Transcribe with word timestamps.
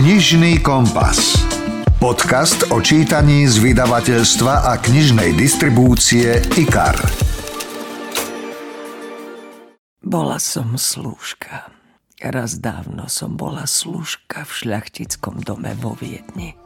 Knižný 0.00 0.64
kompas. 0.64 1.36
Podcast 2.00 2.72
o 2.72 2.80
čítaní 2.80 3.44
z 3.44 3.60
vydavateľstva 3.60 4.72
a 4.72 4.80
knižnej 4.80 5.36
distribúcie 5.36 6.40
IKAR. 6.56 6.96
Bola 10.00 10.40
som 10.40 10.80
slúžka. 10.80 11.68
Raz 12.16 12.64
dávno 12.64 13.12
som 13.12 13.36
bola 13.36 13.68
slúžka 13.68 14.48
v 14.48 14.52
šľachtickom 14.64 15.44
dome 15.44 15.76
vo 15.76 15.92
Viedni. 15.92 16.56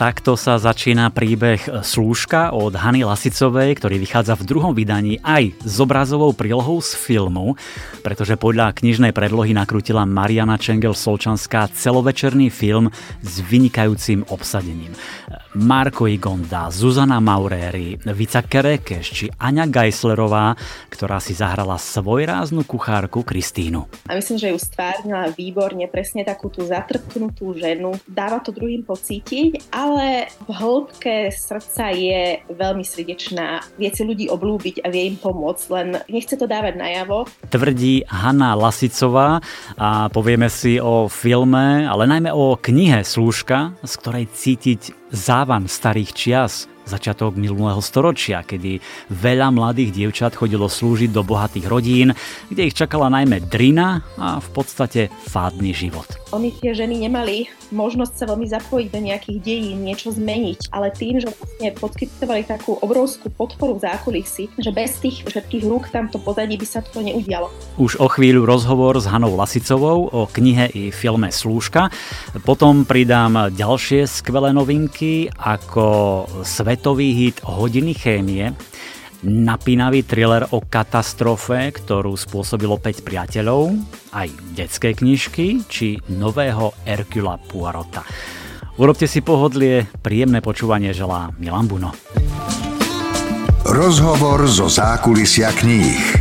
Takto 0.00 0.32
sa 0.32 0.56
začína 0.56 1.12
príbeh 1.12 1.84
Slúžka 1.84 2.56
od 2.56 2.72
Hany 2.72 3.04
Lasicovej, 3.04 3.76
ktorý 3.76 4.00
vychádza 4.00 4.32
v 4.32 4.48
druhom 4.48 4.72
vydaní 4.72 5.20
aj 5.20 5.52
s 5.60 5.76
obrazovou 5.76 6.32
prílohou 6.32 6.80
z 6.80 6.96
filmu, 6.96 7.52
pretože 8.00 8.40
podľa 8.40 8.72
knižnej 8.80 9.12
predlohy 9.12 9.52
nakrutila 9.52 10.08
Mariana 10.08 10.56
Čengel 10.56 10.96
Solčanská 10.96 11.68
celovečerný 11.76 12.48
film 12.48 12.88
s 13.20 13.44
vynikajúcim 13.44 14.24
obsadením. 14.32 14.96
Marko 15.54 16.10
Igonda, 16.10 16.68
Zuzana 16.74 17.22
Mauréry, 17.22 17.94
Vica 18.02 18.42
Kerekeš 18.42 19.06
či 19.14 19.26
Aňa 19.38 19.70
Geislerová, 19.70 20.58
ktorá 20.90 21.22
si 21.22 21.38
zahrala 21.38 21.78
svojráznu 21.78 22.66
kuchárku 22.66 23.22
Kristínu. 23.22 23.86
A 24.10 24.18
myslím, 24.18 24.38
že 24.42 24.50
ju 24.50 24.58
stvárnila 24.58 25.30
výborne, 25.30 25.86
presne 25.86 26.26
takú 26.26 26.50
tú 26.50 26.66
zatrpknutú 26.66 27.54
ženu. 27.54 27.94
Dáva 28.10 28.42
to 28.42 28.50
druhým 28.50 28.82
pocítiť, 28.82 29.70
ale 29.70 29.90
ale 30.00 30.32
v 30.46 30.50
hĺbke 30.54 31.14
srdca 31.28 31.92
je 31.92 32.40
veľmi 32.48 32.80
srdečná. 32.80 33.60
Vie 33.76 33.90
si 33.92 34.00
ľudí 34.00 34.32
oblúbiť 34.32 34.80
a 34.80 34.88
vie 34.88 35.12
im 35.12 35.16
pomôcť, 35.20 35.64
len 35.76 35.88
nechce 36.08 36.40
to 36.40 36.48
dávať 36.48 36.80
najavo. 36.80 37.28
Tvrdí 37.52 38.08
Hanna 38.08 38.56
Lasicová 38.56 39.44
a 39.76 40.08
povieme 40.08 40.48
si 40.48 40.80
o 40.80 41.10
filme, 41.10 41.84
ale 41.84 42.08
najmä 42.08 42.32
o 42.32 42.56
knihe 42.56 43.04
Slúžka, 43.04 43.76
z 43.84 43.92
ktorej 44.00 44.24
cítiť 44.30 44.99
závan 45.12 45.68
starých 45.68 46.12
čias 46.14 46.70
začiatok 46.90 47.38
minulého 47.38 47.78
storočia, 47.78 48.42
kedy 48.42 48.82
veľa 49.14 49.54
mladých 49.54 49.94
dievčat 49.94 50.34
chodilo 50.34 50.66
slúžiť 50.66 51.14
do 51.14 51.22
bohatých 51.22 51.66
rodín, 51.70 52.10
kde 52.50 52.66
ich 52.66 52.74
čakala 52.74 53.06
najmä 53.06 53.46
drina 53.46 54.02
a 54.18 54.42
v 54.42 54.48
podstate 54.50 55.06
fádny 55.30 55.70
život. 55.70 56.10
Oni 56.34 56.50
tie 56.50 56.74
ženy 56.74 57.06
nemali 57.06 57.46
možnosť 57.70 58.14
sa 58.14 58.24
veľmi 58.26 58.46
zapojiť 58.50 58.88
do 58.90 59.00
nejakých 59.00 59.38
dejín, 59.40 59.86
niečo 59.86 60.10
zmeniť, 60.10 60.74
ale 60.74 60.90
tým, 60.90 61.22
že 61.22 61.30
vlastne 61.30 61.68
poskytovali 61.78 62.42
takú 62.46 62.76
obrovskú 62.82 63.30
podporu 63.30 63.78
v 63.78 63.86
zákulisí, 63.86 64.50
že 64.58 64.70
bez 64.74 64.98
tých 64.98 65.22
všetkých 65.26 65.64
rúk 65.66 65.88
tamto 65.90 66.18
pozadí 66.18 66.58
by 66.58 66.66
sa 66.66 66.82
to 66.82 67.00
neudialo. 67.00 67.48
Už 67.78 67.98
o 68.02 68.10
chvíľu 68.10 68.44
rozhovor 68.44 68.98
s 68.98 69.06
Hanou 69.06 69.38
Lasicovou 69.38 70.10
o 70.10 70.26
knihe 70.26 70.70
i 70.74 70.90
filme 70.90 71.30
Slúžka. 71.30 71.88
Potom 72.42 72.82
pridám 72.82 73.54
ďalšie 73.54 74.06
skvelé 74.10 74.50
novinky 74.50 75.30
ako 75.38 76.26
Svet 76.42 76.79
svetový 76.80 77.12
hit 77.12 77.44
Hodiny 77.44 77.92
chémie, 77.92 78.56
napínavý 79.20 80.00
thriller 80.00 80.48
o 80.48 80.64
katastrofe, 80.64 81.76
ktorú 81.76 82.16
spôsobilo 82.16 82.80
5 82.80 83.04
priateľov, 83.04 83.76
aj 84.16 84.32
detské 84.56 84.96
knižky, 84.96 85.68
či 85.68 86.00
nového 86.08 86.72
Hercula 86.88 87.36
Poirota. 87.36 88.00
Urobte 88.80 89.04
si 89.04 89.20
pohodlie, 89.20 89.92
príjemné 90.00 90.40
počúvanie 90.40 90.96
želá 90.96 91.28
Milan 91.36 91.68
Buno. 91.68 91.92
Rozhovor 93.68 94.48
zo 94.48 94.72
zákulisia 94.72 95.52
kníh. 95.52 96.19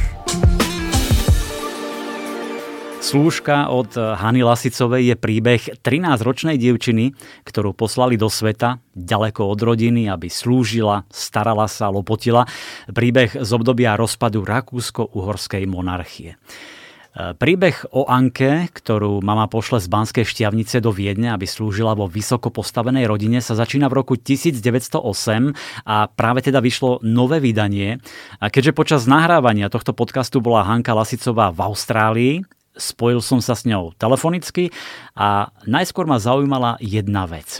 Slúžka 2.99 3.71
od 3.71 3.95
Hany 3.95 4.43
Lasicovej 4.45 5.01
je 5.09 5.15
príbeh 5.15 5.81
13-ročnej 5.81 6.59
dievčiny, 6.59 7.15
ktorú 7.47 7.73
poslali 7.73 8.19
do 8.19 8.27
sveta, 8.27 8.83
ďaleko 8.93 9.49
od 9.49 9.59
rodiny, 9.65 10.11
aby 10.11 10.29
slúžila, 10.29 11.07
starala 11.09 11.65
sa, 11.65 11.89
lopotila. 11.89 12.45
Príbeh 12.91 13.33
z 13.33 13.49
obdobia 13.55 13.95
rozpadu 13.95 14.45
Rakúsko-Uhorskej 14.45 15.65
monarchie. 15.65 16.37
Príbeh 17.17 17.89
o 17.89 18.05
Anke, 18.05 18.69
ktorú 18.69 19.25
mama 19.25 19.49
pošle 19.49 19.81
z 19.81 19.89
Banskej 19.89 20.29
šťavnice 20.29 20.77
do 20.77 20.93
Viedne, 20.93 21.33
aby 21.33 21.49
slúžila 21.49 21.97
vo 21.97 22.05
vysoko 22.05 22.53
postavenej 22.53 23.09
rodine, 23.09 23.41
sa 23.41 23.57
začína 23.57 23.89
v 23.89 24.05
roku 24.05 24.21
1908 24.21 25.01
a 25.89 26.05
práve 26.13 26.45
teda 26.45 26.61
vyšlo 26.61 27.01
nové 27.01 27.41
vydanie. 27.41 27.97
A 28.37 28.53
keďže 28.53 28.77
počas 28.77 29.01
nahrávania 29.09 29.73
tohto 29.73 29.97
podcastu 29.97 30.43
bola 30.43 30.61
Hanka 30.61 30.93
Lasicová 30.93 31.49
v 31.49 31.59
Austrálii, 31.65 32.35
spojil 32.79 33.19
som 33.19 33.43
sa 33.43 33.53
s 33.53 33.67
ňou 33.67 33.91
telefonicky 33.99 34.71
a 35.13 35.51
najskôr 35.67 36.07
ma 36.07 36.17
zaujímala 36.17 36.79
jedna 36.79 37.27
vec. 37.27 37.59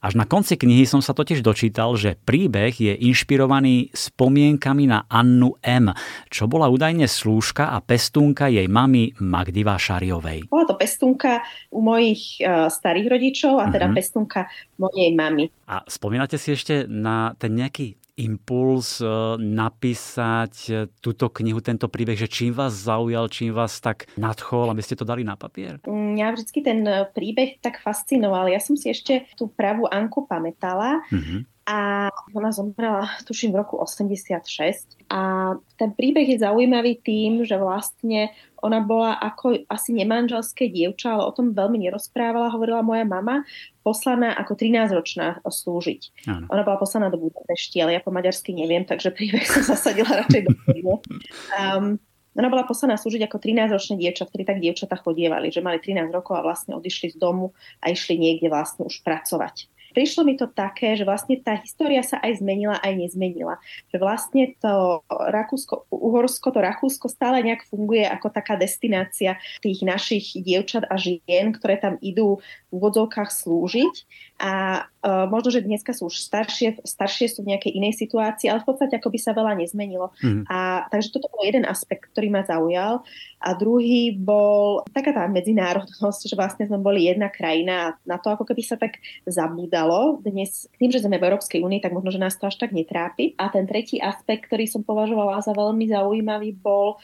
Až 0.00 0.16
na 0.16 0.28
konci 0.28 0.60
knihy 0.60 0.84
som 0.84 1.00
sa 1.00 1.16
totiž 1.16 1.40
dočítal, 1.40 1.96
že 1.96 2.16
príbeh 2.16 2.72
je 2.76 2.92
inšpirovaný 2.92 3.92
spomienkami 3.96 4.84
na 4.88 5.08
Annu 5.08 5.56
M., 5.64 5.92
čo 6.28 6.44
bola 6.44 6.68
údajne 6.68 7.08
slúžka 7.08 7.72
a 7.72 7.80
pestúnka 7.80 8.52
jej 8.52 8.68
mamy 8.68 9.16
Magdy 9.20 9.64
Vášariovej. 9.64 10.52
Bola 10.52 10.66
to 10.68 10.76
pestúnka 10.76 11.40
u 11.72 11.80
mojich 11.80 12.40
uh, 12.44 12.68
starých 12.68 13.06
rodičov 13.08 13.60
a 13.60 13.72
teda 13.72 13.88
uh-huh. 13.88 13.96
pestúnka 13.96 14.40
mojej 14.76 15.12
mamy. 15.16 15.48
A 15.68 15.84
spomínate 15.88 16.36
si 16.36 16.56
ešte 16.56 16.84
na 16.88 17.32
ten 17.36 17.56
nejaký 17.56 17.99
impuls 18.20 19.00
eh, 19.00 19.08
napísať 19.40 20.54
eh, 20.68 20.76
túto 21.00 21.32
knihu, 21.32 21.64
tento 21.64 21.88
príbeh, 21.88 22.20
že 22.20 22.28
čím 22.28 22.52
vás 22.52 22.76
zaujal, 22.76 23.32
čím 23.32 23.56
vás 23.56 23.80
tak 23.80 24.06
nadchol, 24.20 24.68
aby 24.68 24.84
ste 24.84 24.94
to 25.00 25.08
dali 25.08 25.24
na 25.24 25.40
papier? 25.40 25.80
Mňa 25.88 26.26
vždycky 26.36 26.60
ten 26.60 26.84
eh, 26.84 27.08
príbeh 27.08 27.56
tak 27.64 27.80
fascinoval. 27.80 28.52
Ja 28.52 28.60
som 28.60 28.76
si 28.76 28.92
ešte 28.92 29.24
tú 29.40 29.48
pravú 29.48 29.88
Anku 29.88 30.28
pamätala. 30.28 31.00
Mm-hmm 31.08 31.59
a 31.70 32.10
ona 32.34 32.50
zomrela, 32.50 33.06
tuším, 33.22 33.54
v 33.54 33.62
roku 33.62 33.78
86. 33.78 34.98
A 35.06 35.54
ten 35.78 35.94
príbeh 35.94 36.26
je 36.26 36.42
zaujímavý 36.42 36.98
tým, 36.98 37.46
že 37.46 37.54
vlastne 37.54 38.34
ona 38.58 38.82
bola 38.82 39.14
ako 39.14 39.70
asi 39.70 39.94
nemanželské 39.94 40.66
dievča, 40.66 41.14
ale 41.14 41.30
o 41.30 41.32
tom 41.32 41.54
veľmi 41.54 41.78
nerozprávala, 41.78 42.50
hovorila 42.50 42.82
moja 42.82 43.06
mama, 43.06 43.46
poslaná 43.86 44.34
ako 44.34 44.58
13-ročná 44.58 45.46
slúžiť. 45.46 46.26
Áno. 46.26 46.50
Ona 46.50 46.62
bola 46.66 46.82
poslaná 46.82 47.06
do 47.06 47.22
Budapešti, 47.22 47.78
ale 47.78 47.94
ja 47.94 48.02
po 48.02 48.10
maďarsky 48.10 48.50
neviem, 48.50 48.82
takže 48.82 49.14
príbeh 49.14 49.46
som 49.46 49.62
zasadila 49.62 50.26
radšej 50.26 50.50
do 50.50 50.52
um, 50.58 51.94
Ona 52.34 52.48
bola 52.50 52.66
poslaná 52.66 52.98
slúžiť 52.98 53.30
ako 53.30 53.38
13-ročné 53.38 53.94
dievča, 53.94 54.26
vtedy 54.26 54.42
tak 54.42 54.58
dievčatá 54.58 54.98
chodievali, 54.98 55.54
že 55.54 55.62
mali 55.62 55.78
13 55.78 56.10
rokov 56.10 56.34
a 56.34 56.42
vlastne 56.42 56.74
odišli 56.74 57.14
z 57.14 57.16
domu 57.22 57.54
a 57.78 57.94
išli 57.94 58.18
niekde 58.18 58.50
vlastne 58.50 58.90
už 58.90 59.06
pracovať 59.06 59.70
prišlo 59.92 60.22
mi 60.26 60.34
to 60.38 60.46
také, 60.50 60.94
že 60.94 61.04
vlastne 61.04 61.38
tá 61.38 61.58
história 61.58 62.02
sa 62.02 62.18
aj 62.22 62.42
zmenila, 62.42 62.78
aj 62.80 62.94
nezmenila. 62.96 63.58
Že 63.90 63.96
vlastne 63.98 64.42
to 64.58 65.02
Rakúsko, 65.10 65.90
Uhorsko, 65.90 66.48
to 66.54 66.60
Rakúsko 66.62 67.06
stále 67.10 67.42
nejak 67.42 67.66
funguje 67.66 68.06
ako 68.06 68.30
taká 68.30 68.54
destinácia 68.56 69.36
tých 69.60 69.82
našich 69.82 70.34
dievčat 70.38 70.86
a 70.88 70.94
žien, 70.96 71.52
ktoré 71.54 71.78
tam 71.78 71.98
idú 72.00 72.42
v 72.70 72.80
úvodzovkách 72.80 73.30
slúžiť. 73.30 73.94
A 74.40 74.88
uh, 75.04 75.28
možno, 75.28 75.52
že 75.52 75.60
dneska 75.60 75.92
sú 75.92 76.08
už 76.08 76.16
staršie, 76.16 76.80
staršie 76.80 77.28
sú 77.28 77.44
v 77.44 77.52
nejakej 77.52 77.76
inej 77.76 78.00
situácii, 78.00 78.48
ale 78.48 78.64
v 78.64 78.72
podstate 78.72 78.96
ako 78.96 79.12
by 79.12 79.18
sa 79.20 79.36
veľa 79.36 79.52
nezmenilo. 79.60 80.16
Mm. 80.24 80.48
A, 80.48 80.88
takže 80.88 81.12
toto 81.12 81.28
bol 81.28 81.44
jeden 81.44 81.68
aspekt, 81.68 82.08
ktorý 82.08 82.32
ma 82.32 82.40
zaujal. 82.40 83.04
A 83.36 83.52
druhý 83.52 84.16
bol 84.16 84.80
taká 84.96 85.12
tá 85.12 85.28
medzinárodnosť, 85.28 86.24
že 86.24 86.38
vlastne 86.40 86.64
sme 86.64 86.80
boli 86.80 87.04
jedna 87.04 87.28
krajina 87.28 87.74
a 87.76 87.94
na 88.08 88.16
to 88.16 88.32
ako 88.32 88.48
keby 88.48 88.64
sa 88.64 88.80
tak 88.80 88.96
zabúdalo. 89.28 90.24
Dnes 90.24 90.64
tým, 90.80 90.88
že 90.88 91.04
sme 91.04 91.20
v 91.20 91.28
Európskej 91.28 91.60
únii, 91.60 91.84
tak 91.84 91.92
možno, 91.92 92.08
že 92.08 92.22
nás 92.24 92.40
to 92.40 92.48
až 92.48 92.56
tak 92.56 92.72
netrápi. 92.72 93.36
A 93.36 93.52
ten 93.52 93.68
tretí 93.68 94.00
aspekt, 94.00 94.48
ktorý 94.48 94.64
som 94.64 94.80
považovala 94.80 95.44
za 95.44 95.52
veľmi 95.52 95.84
zaujímavý, 95.84 96.56
bol 96.56 96.96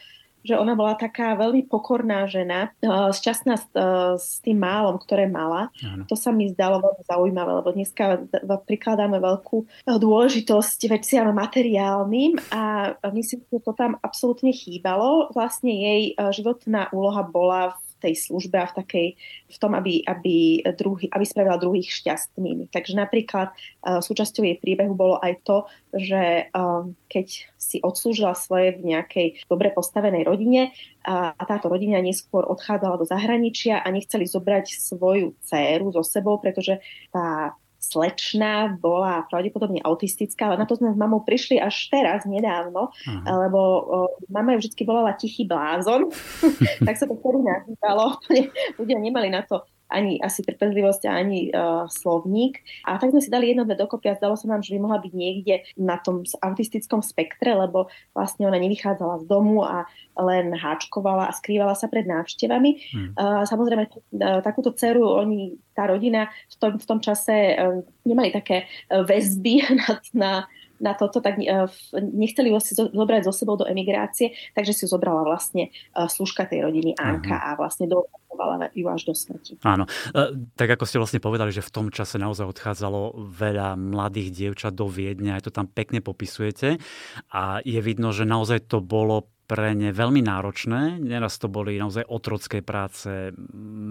že 0.46 0.54
ona 0.54 0.78
bola 0.78 0.94
taká 0.94 1.34
veľmi 1.34 1.66
pokorná 1.66 2.30
žena, 2.30 2.70
uh, 2.86 3.10
šťastná 3.10 3.54
s, 3.58 3.66
uh, 3.74 4.14
s 4.14 4.38
tým 4.40 4.62
málom, 4.62 4.96
ktoré 5.02 5.26
mala. 5.26 5.74
Ano. 5.82 6.06
To 6.06 6.14
sa 6.14 6.30
mi 6.30 6.46
zdalo 6.54 6.78
veľmi 6.78 7.02
zaujímavé, 7.04 7.50
lebo 7.58 7.70
dneska 7.74 8.30
prikladáme 8.64 9.18
veľkú 9.18 9.56
uh, 9.66 9.98
dôležitosť 9.98 10.86
veciam 10.86 11.28
materiálnym 11.34 12.38
a 12.54 12.94
myslím, 13.10 13.42
že 13.50 13.58
to 13.58 13.74
tam 13.74 13.98
absolútne 13.98 14.54
chýbalo. 14.54 15.34
Vlastne 15.34 15.74
jej 15.74 16.14
životná 16.30 16.86
úloha 16.94 17.26
bola 17.26 17.74
v 17.74 17.85
tej 18.06 18.14
službe 18.14 18.56
a 18.62 18.70
v, 18.70 18.76
takej, 18.78 19.06
v 19.50 19.56
tom, 19.58 19.74
aby, 19.74 20.06
aby, 20.06 20.62
druhý, 20.78 21.10
aby 21.10 21.24
spravila 21.26 21.58
druhých 21.58 21.90
šťastnými. 21.90 22.70
Takže 22.70 22.94
napríklad 22.94 23.50
uh, 23.50 23.98
súčasťou 23.98 24.46
jej 24.46 24.56
príbehu 24.62 24.94
bolo 24.94 25.18
aj 25.18 25.42
to, 25.42 25.66
že 25.90 26.48
um, 26.54 26.94
keď 27.10 27.50
si 27.58 27.82
odslúžila 27.82 28.38
svoje 28.38 28.78
v 28.78 28.94
nejakej 28.94 29.42
dobre 29.50 29.74
postavenej 29.74 30.22
rodine 30.22 30.70
a, 31.02 31.34
a 31.34 31.42
táto 31.42 31.66
rodina 31.66 31.98
neskôr 31.98 32.46
odchádzala 32.46 33.02
do 33.02 33.06
zahraničia 33.08 33.82
a 33.82 33.88
nechceli 33.90 34.30
zobrať 34.30 34.70
svoju 34.70 35.34
dceru 35.42 35.90
so 35.90 36.06
sebou, 36.06 36.38
pretože 36.38 36.78
tá 37.10 37.58
slečná 37.86 38.74
bola 38.82 39.22
pravdepodobne 39.30 39.78
autistická, 39.86 40.50
ale 40.50 40.58
na 40.58 40.66
to 40.66 40.74
sme 40.74 40.90
s 40.90 40.98
mamou 40.98 41.22
prišli 41.22 41.62
až 41.62 41.86
teraz, 41.86 42.26
nedávno, 42.26 42.90
uh-huh. 42.90 43.22
lebo 43.46 43.60
o, 43.60 43.98
mama 44.26 44.58
ju 44.58 44.66
vždy 44.66 44.82
volala 44.82 45.14
tichý 45.14 45.46
blázon, 45.46 46.10
tak 46.86 46.94
sa 46.98 47.06
to 47.06 47.14
vtedy 47.14 47.40
nazývalo. 47.46 48.18
Ľudia 48.80 48.98
nemali 48.98 49.30
na 49.30 49.46
to 49.46 49.62
ani 49.86 50.18
asi 50.18 50.42
trpezlivosť, 50.42 51.06
ani 51.06 51.50
uh, 51.54 51.86
slovník. 51.86 52.58
A 52.86 52.98
tak 52.98 53.14
sme 53.14 53.22
si 53.22 53.30
dali 53.30 53.54
jedno, 53.54 53.62
dve 53.62 53.78
dokopy 53.78 54.10
a 54.10 54.18
zdalo 54.18 54.34
sa 54.34 54.50
nám, 54.50 54.66
že 54.66 54.74
by 54.74 54.78
mohla 54.82 54.98
byť 54.98 55.12
niekde 55.14 55.62
na 55.78 55.96
tom 56.02 56.26
autistickom 56.42 57.00
spektre, 57.06 57.54
lebo 57.54 57.86
vlastne 58.10 58.50
ona 58.50 58.58
nevychádzala 58.58 59.22
z 59.22 59.24
domu 59.30 59.62
a 59.62 59.86
len 60.18 60.50
háčkovala 60.56 61.30
a 61.30 61.36
skrývala 61.36 61.78
sa 61.78 61.86
pred 61.86 62.04
návštevami. 62.08 62.70
Hmm. 62.90 63.10
Uh, 63.14 63.42
samozrejme, 63.46 63.84
uh, 63.86 64.42
takúto 64.42 64.74
dceru 64.74 65.06
oni, 65.06 65.54
tá 65.76 65.86
rodina 65.86 66.32
v 66.50 66.54
tom, 66.58 66.72
v 66.82 66.86
tom 66.86 66.98
čase 66.98 67.54
uh, 67.54 67.80
nemali 68.02 68.34
také 68.34 68.66
väzby 68.90 69.54
na, 69.80 69.88
na 70.12 70.30
na 70.80 70.92
toto, 70.94 71.24
tak 71.24 71.40
uh, 71.40 71.66
nechceli 71.96 72.52
ho 72.52 72.60
si 72.60 72.76
zobrať 72.76 73.26
zo 73.26 73.32
sebou 73.32 73.56
do 73.56 73.64
emigrácie, 73.64 74.36
takže 74.52 74.72
si 74.72 74.82
ju 74.84 74.92
zobrala 74.92 75.24
vlastne 75.24 75.72
uh, 75.96 76.08
služka 76.08 76.46
tej 76.48 76.66
rodiny 76.68 76.94
Anka 76.96 77.36
uh-huh. 77.36 77.48
a 77.52 77.58
vlastne 77.58 77.88
do 77.88 78.06
zachovala 78.36 78.68
ju 78.76 78.86
až 78.92 79.02
do 79.08 79.14
smrti. 79.16 79.56
Áno, 79.64 79.88
e, 80.12 80.36
tak 80.60 80.76
ako 80.76 80.84
ste 80.84 81.00
vlastne 81.00 81.24
povedali, 81.24 81.48
že 81.48 81.64
v 81.64 81.72
tom 81.72 81.86
čase 81.88 82.20
naozaj 82.20 82.44
odchádzalo 82.44 83.16
veľa 83.32 83.80
mladých 83.80 84.28
dievčat 84.36 84.76
do 84.76 84.92
Viedne, 84.92 85.32
aj 85.32 85.48
to 85.48 85.50
tam 85.56 85.64
pekne 85.64 86.04
popisujete 86.04 86.76
a 87.32 87.64
je 87.64 87.80
vidno, 87.80 88.12
že 88.12 88.28
naozaj 88.28 88.68
to 88.68 88.84
bolo 88.84 89.32
pre 89.46 89.72
ne 89.78 89.94
veľmi 89.94 90.20
náročné. 90.26 90.98
Neraz 90.98 91.38
to 91.38 91.46
boli 91.46 91.78
naozaj 91.78 92.02
otrocké 92.10 92.60
práce, 92.60 93.30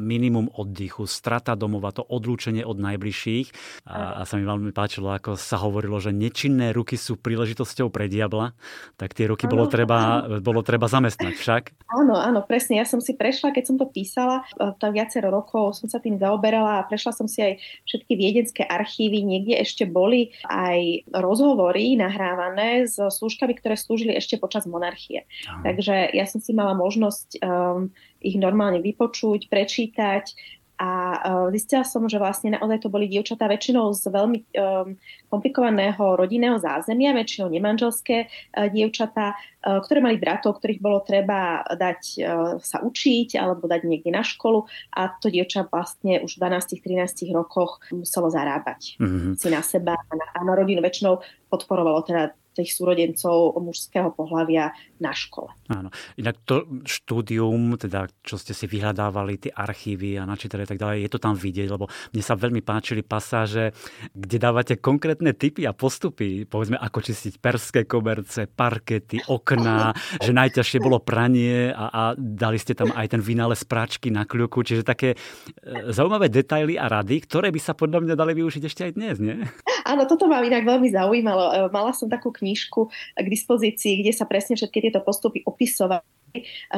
minimum 0.05 0.51
oddychu, 0.51 1.07
strata 1.07 1.55
domova, 1.55 1.95
to 1.95 2.03
odlúčenie 2.03 2.67
od 2.67 2.75
najbližších. 2.75 3.47
A, 3.87 4.19
a 4.19 4.27
sa 4.27 4.35
mi 4.35 4.43
veľmi 4.43 4.75
páčilo, 4.75 5.15
ako 5.15 5.39
sa 5.39 5.55
hovorilo, 5.63 5.97
že 6.03 6.11
nečinné 6.11 6.75
ruky 6.75 6.99
sú 6.99 7.15
príležitosťou 7.15 7.87
pre 7.87 8.11
diabla, 8.11 8.51
tak 8.99 9.15
tie 9.15 9.31
ruky 9.31 9.47
bolo 9.47 9.71
treba, 9.71 10.27
bolo 10.43 10.59
treba 10.61 10.91
zamestnať 10.91 11.33
však. 11.39 11.63
Áno, 11.95 12.19
áno, 12.19 12.43
presne. 12.43 12.75
Ja 12.75 12.85
som 12.85 12.99
si 12.99 13.15
prešla, 13.15 13.55
keď 13.55 13.63
som 13.63 13.75
to 13.79 13.87
písala, 13.87 14.43
e, 14.59 14.75
tak 14.75 14.91
viacero 14.91 15.31
rokov 15.31 15.79
som 15.79 15.87
sa 15.87 16.03
tým 16.03 16.19
zaoberala 16.19 16.83
a 16.83 16.87
prešla 16.87 17.15
som 17.15 17.31
si 17.31 17.39
aj 17.39 17.63
všetky 17.87 18.13
viedenské 18.19 18.63
archívy. 18.67 19.23
Niekde 19.23 19.55
ešte 19.63 19.83
boli 19.87 20.35
aj 20.51 21.07
rozhovory 21.15 21.95
nahrávané 21.95 22.83
s 22.83 22.99
služkami, 22.99 23.55
ktoré 23.55 23.79
slúžili 23.79 24.11
ešte 24.19 24.35
počas 24.35 24.67
monarchie. 24.67 25.23
Takže 25.45 26.11
ja 26.13 26.25
som 26.25 26.39
si 26.41 26.51
mala 26.51 26.73
možnosť 26.73 27.41
um, 27.41 27.89
ich 28.21 28.35
normálne 28.39 28.81
vypočuť, 28.81 29.47
prečítať 29.49 30.33
a 30.75 30.91
uh, 30.91 31.47
zistila 31.55 31.87
som, 31.87 32.03
že 32.11 32.19
vlastne 32.19 32.51
naozaj 32.51 32.83
to 32.83 32.91
boli 32.91 33.07
dievčatá 33.07 33.47
väčšinou 33.47 33.95
z 33.95 34.11
veľmi 34.11 34.39
um, 34.59 34.99
komplikovaného 35.31 36.19
rodinného 36.19 36.59
zázemia, 36.59 37.15
väčšinou 37.15 37.47
nemanželské 37.47 38.27
uh, 38.27 38.67
dievčatá, 38.67 39.39
uh, 39.39 39.79
ktoré 39.79 40.03
mali 40.03 40.19
bratov, 40.19 40.59
ktorých 40.59 40.83
bolo 40.83 40.99
treba 40.99 41.63
dať 41.63 42.01
uh, 42.19 42.25
sa 42.59 42.83
učiť 42.83 43.39
alebo 43.39 43.71
dať 43.71 43.87
niekde 43.87 44.11
na 44.11 44.19
školu 44.19 44.67
a 44.91 45.15
to 45.15 45.31
dievča 45.31 45.63
vlastne 45.71 46.19
už 46.19 46.35
v 46.35 46.43
12-13 46.43 47.31
rokoch 47.31 47.79
muselo 47.95 48.27
zarábať 48.27 48.99
mm-hmm. 48.99 49.39
si 49.39 49.47
na 49.47 49.63
seba 49.63 49.95
a 49.95 50.11
na, 50.11 50.27
a 50.35 50.39
na 50.43 50.53
rodinu 50.59 50.83
väčšinou 50.83 51.23
podporovalo 51.47 52.03
teda 52.03 52.35
tých 52.55 52.71
súrodencov 52.71 53.59
mužského 53.59 54.15
pohľavia 54.15 54.71
na 55.03 55.11
škole. 55.11 55.51
Áno. 55.67 55.91
Inak 56.15 56.39
to 56.47 56.63
štúdium, 56.87 57.75
teda 57.75 58.07
čo 58.23 58.39
ste 58.39 58.55
si 58.55 58.65
vyhľadávali, 58.71 59.49
tie 59.49 59.51
archívy 59.51 60.15
a 60.15 60.23
načítali 60.23 60.63
a 60.63 60.69
tak 60.69 60.79
ďalej, 60.79 61.03
je 61.03 61.11
to 61.11 61.19
tam 61.19 61.35
vidieť, 61.35 61.67
lebo 61.67 61.91
mne 62.15 62.23
sa 62.23 62.39
veľmi 62.39 62.63
páčili 62.63 63.03
pasáže, 63.03 63.75
kde 64.15 64.37
dávate 64.39 64.79
konkrétne 64.79 65.35
typy 65.35 65.67
a 65.67 65.75
postupy, 65.75 66.47
povedzme 66.47 66.79
ako 66.79 66.99
čistiť 67.03 67.33
perské 67.43 67.83
koberce, 67.83 68.47
parkety, 68.47 69.19
okná, 69.27 69.91
že 70.25 70.31
najťažšie 70.31 70.79
bolo 70.79 71.03
pranie 71.03 71.75
a, 71.75 71.85
a 71.91 72.03
dali 72.15 72.55
ste 72.55 72.71
tam 72.71 72.95
aj 72.95 73.11
ten 73.11 73.21
vynález 73.21 73.67
práčky 73.67 74.13
na 74.13 74.23
kľuku, 74.23 74.63
čiže 74.63 74.87
také 74.87 75.13
e, 75.13 75.91
zaujímavé 75.91 76.31
detaily 76.31 76.79
a 76.79 76.87
rady, 76.87 77.25
ktoré 77.27 77.51
by 77.51 77.59
sa 77.59 77.75
podľa 77.75 78.05
mňa 78.05 78.15
dali 78.15 78.31
využiť 78.37 78.63
ešte 78.63 78.81
aj 78.87 78.91
dnes, 78.95 79.15
nie? 79.19 79.43
Áno, 79.85 80.07
toto 80.09 80.25
ma 80.25 80.41
inak 80.41 80.63
veľmi 80.63 80.89
zaujímalo. 80.93 81.43
E, 81.51 81.53
mala 81.69 81.91
som 81.91 82.07
takú 82.07 82.31
knižku 82.45 82.93
k 83.17 83.25
dispozícii, 83.25 84.05
kde 84.05 84.13
sa 84.13 84.29
presne 84.29 84.53
všetky 84.53 84.85
tieto 84.85 85.01
postupy 85.01 85.41
opisovali 85.41 86.05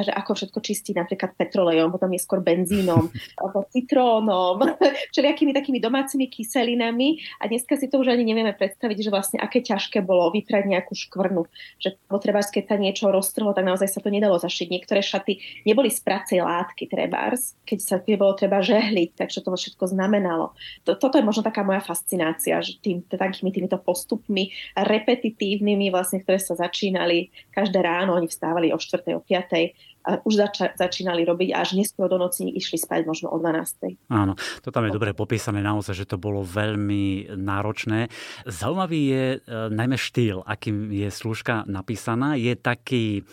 že 0.04 0.12
ako 0.12 0.38
všetko 0.38 0.59
čistí 0.62 0.92
napríklad 0.94 1.33
petrolejom, 1.39 1.89
potom 1.89 2.12
neskôr 2.12 2.44
benzínom, 2.44 3.09
alebo 3.39 3.65
citrónom, 3.71 4.62
všelijakými 5.13 5.56
takými 5.56 5.80
domácimi 5.81 6.27
kyselinami 6.27 7.18
a 7.42 7.48
dneska 7.48 7.80
si 7.80 7.88
to 7.88 8.01
už 8.01 8.13
ani 8.13 8.27
nevieme 8.27 8.54
predstaviť, 8.54 8.98
že 8.98 9.13
vlastne 9.13 9.38
aké 9.39 9.63
ťažké 9.63 10.04
bolo 10.04 10.30
vyprať 10.33 10.68
nejakú 10.68 10.94
škvrnu, 10.94 11.48
že 11.81 11.95
trebárs, 12.19 12.50
keď 12.51 12.63
sa 12.74 12.75
niečo 12.75 13.06
roztrhlo, 13.07 13.54
tak 13.54 13.63
naozaj 13.63 13.88
sa 13.88 14.00
to 14.04 14.09
nedalo 14.12 14.36
zašiť. 14.42 14.68
Niektoré 14.68 15.00
šaty 15.00 15.63
neboli 15.63 15.88
z 15.94 16.01
pracej 16.03 16.44
látky 16.44 16.89
trebárs, 16.89 17.56
keď 17.63 17.80
sa 17.80 17.95
tie 18.01 18.19
bolo 18.19 18.33
treba 18.33 18.60
žehliť, 18.60 19.15
takže 19.15 19.45
to 19.45 19.53
všetko 19.53 19.88
znamenalo. 19.88 20.51
Toto 20.83 21.15
je 21.15 21.24
možno 21.24 21.45
taká 21.45 21.63
moja 21.63 21.80
fascinácia, 21.80 22.60
že 22.60 22.77
tým, 22.81 23.06
takými 23.07 23.53
týmito 23.53 23.80
postupmi 23.80 24.51
repetitívnymi, 24.75 25.94
vlastne, 25.94 26.19
ktoré 26.21 26.42
sa 26.42 26.57
začínali 26.57 27.30
každé 27.53 27.80
ráno, 27.80 28.18
oni 28.18 28.27
vstávali 28.27 28.74
o 28.74 28.77
4. 28.80 29.18
o 29.18 29.21
5 29.24 29.47
a 30.08 30.24
už 30.24 30.34
zača- 30.40 30.72
začínali 30.80 31.28
robiť 31.28 31.52
až 31.52 31.76
neskôr 31.76 32.08
do 32.08 32.16
noci 32.16 32.48
išli 32.48 32.80
spať 32.80 33.04
možno 33.04 33.28
o 33.28 33.36
12. 33.36 34.00
Áno, 34.08 34.40
to 34.64 34.72
tam 34.72 34.88
je 34.88 34.96
dobre 34.96 35.12
popísané 35.12 35.60
naozaj, 35.60 36.00
že 36.00 36.08
to 36.08 36.16
bolo 36.16 36.48
veľmi 36.48 37.36
náročné. 37.36 38.08
Zaujímavý 38.48 39.02
je 39.12 39.26
e, 39.36 39.38
najmä 39.68 40.00
štýl, 40.00 40.48
akým 40.48 40.96
je 40.96 41.12
služka 41.12 41.68
napísaná. 41.68 42.40
Je 42.40 42.56
taký 42.56 43.28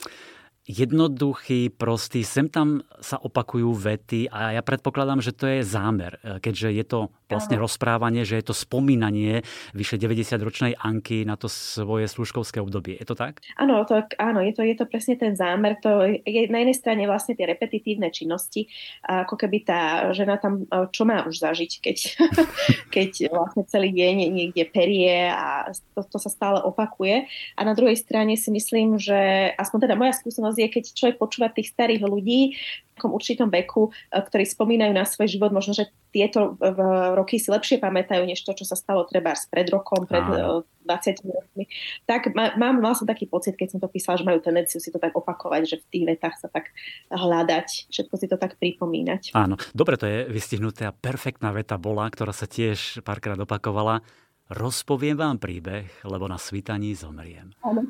jednoduchý, 0.65 1.69
prostý. 1.69 2.25
Sem 2.25 2.49
tam 2.49 2.81
sa 2.97 3.21
opakujú 3.21 3.69
vety 3.77 4.33
a 4.33 4.57
ja 4.57 4.63
predpokladám, 4.65 5.21
že 5.21 5.37
to 5.37 5.45
je 5.45 5.61
zámer, 5.61 6.17
e, 6.25 6.41
keďže 6.41 6.69
je 6.73 6.85
to 6.89 7.01
vlastne 7.29 7.61
Aha. 7.61 7.65
rozprávanie, 7.69 8.25
že 8.25 8.41
je 8.41 8.45
to 8.49 8.57
spomínanie 8.57 9.45
vyše 9.77 10.01
90-ročnej 10.01 10.81
Anky 10.81 11.29
na 11.29 11.37
to 11.37 11.53
svoje 11.53 12.09
služkovské 12.09 12.65
obdobie. 12.65 12.97
Je 12.97 13.05
to 13.05 13.13
tak? 13.13 13.45
Áno, 13.61 13.85
to, 13.85 14.01
áno 14.17 14.41
je, 14.41 14.57
to, 14.57 14.65
je 14.65 14.77
to 14.77 14.89
presne 14.89 15.21
ten 15.21 15.37
zámer. 15.37 15.77
To 15.85 16.01
je 16.25 16.49
na 16.49 16.65
jednej 16.65 16.77
strane 16.77 17.05
vlastne 17.05 17.37
tie 17.37 17.45
repetitívne 17.45 18.09
činnosti, 18.09 18.65
ako 19.05 19.37
keby 19.37 19.69
tá 19.69 19.81
žena 20.17 20.41
tam, 20.41 20.65
e, 20.65 20.89
čo 20.89 21.05
má 21.05 21.29
už 21.29 21.45
zažiť, 21.45 21.73
keď, 21.85 21.97
keď 22.95 23.11
vlastne 23.29 23.69
celý 23.69 23.93
deň 23.93 24.33
niekde 24.33 24.65
perie 24.73 25.29
a 25.29 25.69
to, 25.93 26.01
to 26.09 26.17
sa 26.17 26.33
stále 26.33 26.65
opakuje. 26.65 27.29
A 27.57 27.61
na 27.69 27.77
druhej 27.77 28.01
strane 28.01 28.33
si 28.41 28.49
myslím, 28.49 28.97
že 28.97 29.53
aspoň 29.61 29.79
teda 29.89 29.97
moja 30.01 30.17
skúsenosť 30.17 30.54
je, 30.59 30.69
keď 30.71 30.85
človek 30.95 31.17
počúva 31.19 31.51
tých 31.51 31.71
starých 31.73 32.03
ľudí, 32.05 32.55
takom 32.95 33.11
určitom 33.11 33.51
veku, 33.51 33.91
e, 33.91 34.23
ktorí 34.23 34.47
spomínajú 34.47 34.93
na 34.95 35.03
svoj 35.03 35.27
život, 35.27 35.51
možno, 35.51 35.75
že 35.75 35.91
tieto 36.15 36.55
e, 36.63 36.71
roky 37.19 37.43
si 37.43 37.51
lepšie 37.51 37.83
pamätajú, 37.83 38.23
než 38.23 38.47
to, 38.47 38.55
čo 38.55 38.63
sa 38.63 38.79
stalo 38.79 39.03
treba 39.05 39.35
pred 39.51 39.67
rokom, 39.69 40.07
pred 40.07 40.23
Áno. 40.23 40.63
20 40.87 40.87
e, 40.87 41.13
rokmi. 41.27 41.65
Tak 42.07 42.31
mám, 42.33 42.79
mal 42.79 42.95
som 42.95 43.05
taký 43.05 43.27
pocit, 43.27 43.59
keď 43.59 43.77
som 43.77 43.81
to 43.83 43.91
písala, 43.91 44.23
že 44.23 44.25
majú 44.25 44.39
tendenciu 44.39 44.79
si 44.79 44.95
to 44.95 45.03
tak 45.03 45.13
opakovať, 45.13 45.63
že 45.67 45.77
v 45.83 45.87
tých 45.91 46.05
vetách 46.15 46.37
sa 46.39 46.49
tak 46.49 46.71
hľadať, 47.11 47.91
všetko 47.91 48.15
si 48.15 48.27
to 48.31 48.39
tak 48.39 48.55
pripomínať. 48.63 49.35
Áno, 49.35 49.59
dobre 49.75 49.99
to 49.99 50.07
je 50.07 50.31
vystihnuté 50.31 50.87
a 50.87 50.95
perfektná 50.95 51.51
veta 51.51 51.75
bola, 51.77 52.07
ktorá 52.07 52.31
sa 52.31 52.47
tiež 52.47 53.03
párkrát 53.03 53.37
opakovala. 53.37 54.07
Rozpoviem 54.53 55.17
vám 55.17 55.41
príbeh, 55.41 55.89
lebo 56.05 56.29
na 56.29 56.37
svítaní 56.37 56.93
zomriem. 56.93 57.57
Áno, 57.65 57.89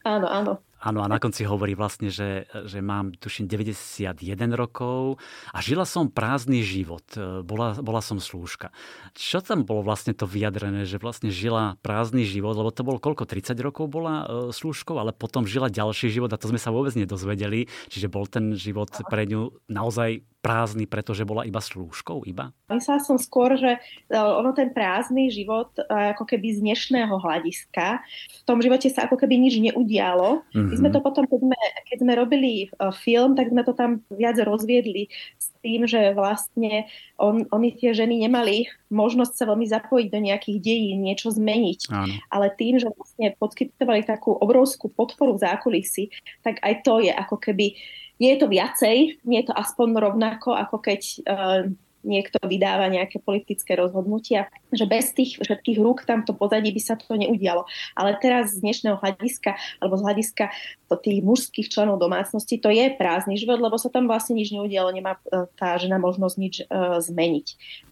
áno, 0.00 0.26
áno. 0.26 0.52
Áno, 0.80 1.04
a 1.04 1.12
na 1.12 1.20
konci 1.20 1.44
hovorí 1.44 1.76
vlastne, 1.76 2.08
že, 2.08 2.48
že 2.64 2.80
mám, 2.80 3.12
tuším, 3.12 3.44
91 3.44 4.16
rokov 4.56 5.20
a 5.52 5.60
žila 5.60 5.84
som 5.84 6.08
prázdny 6.08 6.64
život. 6.64 7.04
E, 7.20 7.44
bola, 7.44 7.76
bola 7.84 8.00
som 8.00 8.16
slúžka. 8.16 8.72
Čo 9.12 9.44
tam 9.44 9.68
bolo 9.68 9.84
vlastne 9.84 10.16
to 10.16 10.24
vyjadrené, 10.24 10.88
že 10.88 10.96
vlastne 10.96 11.28
žila 11.28 11.76
prázdny 11.84 12.24
život, 12.24 12.56
lebo 12.56 12.72
to 12.72 12.80
bolo 12.80 12.96
koľko, 12.96 13.28
30 13.28 13.60
rokov 13.60 13.92
bola 13.92 14.24
e, 14.24 14.24
slúžkou, 14.56 14.96
ale 14.96 15.12
potom 15.12 15.44
žila 15.44 15.68
ďalší 15.68 16.08
život 16.08 16.32
a 16.32 16.40
to 16.40 16.48
sme 16.48 16.56
sa 16.56 16.72
vôbec 16.72 16.96
nedozvedeli. 16.96 17.68
Čiže 17.92 18.08
bol 18.08 18.24
ten 18.24 18.56
život 18.56 18.88
pre 19.12 19.28
ňu 19.28 19.52
naozaj 19.68 20.24
prázdny, 20.40 20.88
pretože 20.88 21.28
bola 21.28 21.44
iba 21.44 21.60
slúžkou? 21.60 22.24
Iba? 22.24 22.50
Myslela 22.72 23.00
som 23.04 23.20
skôr, 23.20 23.60
že 23.60 23.76
e, 23.76 24.16
ono 24.16 24.56
ten 24.56 24.72
prázdny 24.72 25.28
život 25.28 25.72
ako 25.88 26.24
keby 26.24 26.56
z 26.56 26.58
dnešného 26.64 27.12
hľadiska, 27.12 28.00
v 28.40 28.44
tom 28.48 28.64
živote 28.64 28.88
sa 28.88 29.04
ako 29.04 29.20
keby 29.20 29.36
nič 29.36 29.60
neudialo. 29.60 30.42
Mm-hmm. 30.50 30.68
My 30.72 30.74
sme 30.80 30.90
to 30.90 31.00
potom, 31.04 31.24
keď 31.28 31.40
sme, 31.44 31.58
keď 31.86 31.96
sme 32.00 32.12
robili 32.16 32.52
e, 32.64 32.66
film, 32.96 33.36
tak 33.36 33.52
sme 33.52 33.62
to 33.62 33.76
tam 33.76 34.00
viac 34.08 34.40
rozviedli 34.40 35.12
s 35.36 35.52
tým, 35.60 35.84
že 35.84 36.16
vlastne 36.16 36.88
on, 37.20 37.44
oni 37.52 37.76
tie 37.76 37.92
ženy 37.92 38.24
nemali 38.24 38.66
možnosť 38.90 39.32
sa 39.36 39.44
veľmi 39.46 39.68
zapojiť 39.68 40.08
do 40.10 40.20
nejakých 40.20 40.58
dejí, 40.58 40.90
niečo 40.98 41.30
zmeniť. 41.30 41.80
Áno. 41.92 42.14
Ale 42.32 42.50
tým, 42.56 42.80
že 42.80 42.90
vlastne 42.90 43.36
poskytovali 43.38 44.02
takú 44.02 44.34
obrovskú 44.34 44.90
podporu 44.90 45.36
v 45.36 45.44
zákulisí, 45.46 46.10
tak 46.42 46.58
aj 46.64 46.82
to 46.82 47.04
je 47.04 47.12
ako 47.14 47.36
keby 47.38 47.78
je 48.28 48.36
to 48.36 48.46
viacej, 48.52 49.24
nie 49.24 49.38
je 49.40 49.48
to 49.48 49.54
aspoň 49.56 49.96
rovnako, 49.96 50.52
ako 50.52 50.76
keď 50.84 51.00
uh, 51.24 51.64
niekto 52.04 52.40
vydáva 52.44 52.88
nejaké 52.88 53.20
politické 53.20 53.76
rozhodnutia, 53.76 54.48
že 54.72 54.88
bez 54.88 55.12
tých 55.12 55.36
všetkých 55.40 55.78
rúk 55.80 56.08
tamto 56.08 56.32
pozadí 56.32 56.72
by 56.72 56.80
sa 56.80 56.94
to 56.96 57.12
neudialo. 57.16 57.68
Ale 57.92 58.16
teraz 58.18 58.56
z 58.56 58.64
dnešného 58.64 58.96
hľadiska, 58.96 59.56
alebo 59.80 60.00
z 60.00 60.04
hľadiska 60.08 60.44
tých 61.00 61.18
mužských 61.22 61.70
členov 61.70 62.00
domácnosti, 62.00 62.58
to 62.58 62.72
je 62.72 62.90
prázdny 62.96 63.36
život, 63.38 63.60
lebo 63.60 63.76
sa 63.76 63.92
tam 63.92 64.08
vlastne 64.08 64.34
nič 64.34 64.50
neudialo, 64.50 64.90
nemá 64.90 65.20
e, 65.28 65.46
tá 65.54 65.78
žena 65.78 66.02
možnosť 66.02 66.36
nič 66.40 66.54
uh, 66.66 66.98
zmeniť. 66.98 67.46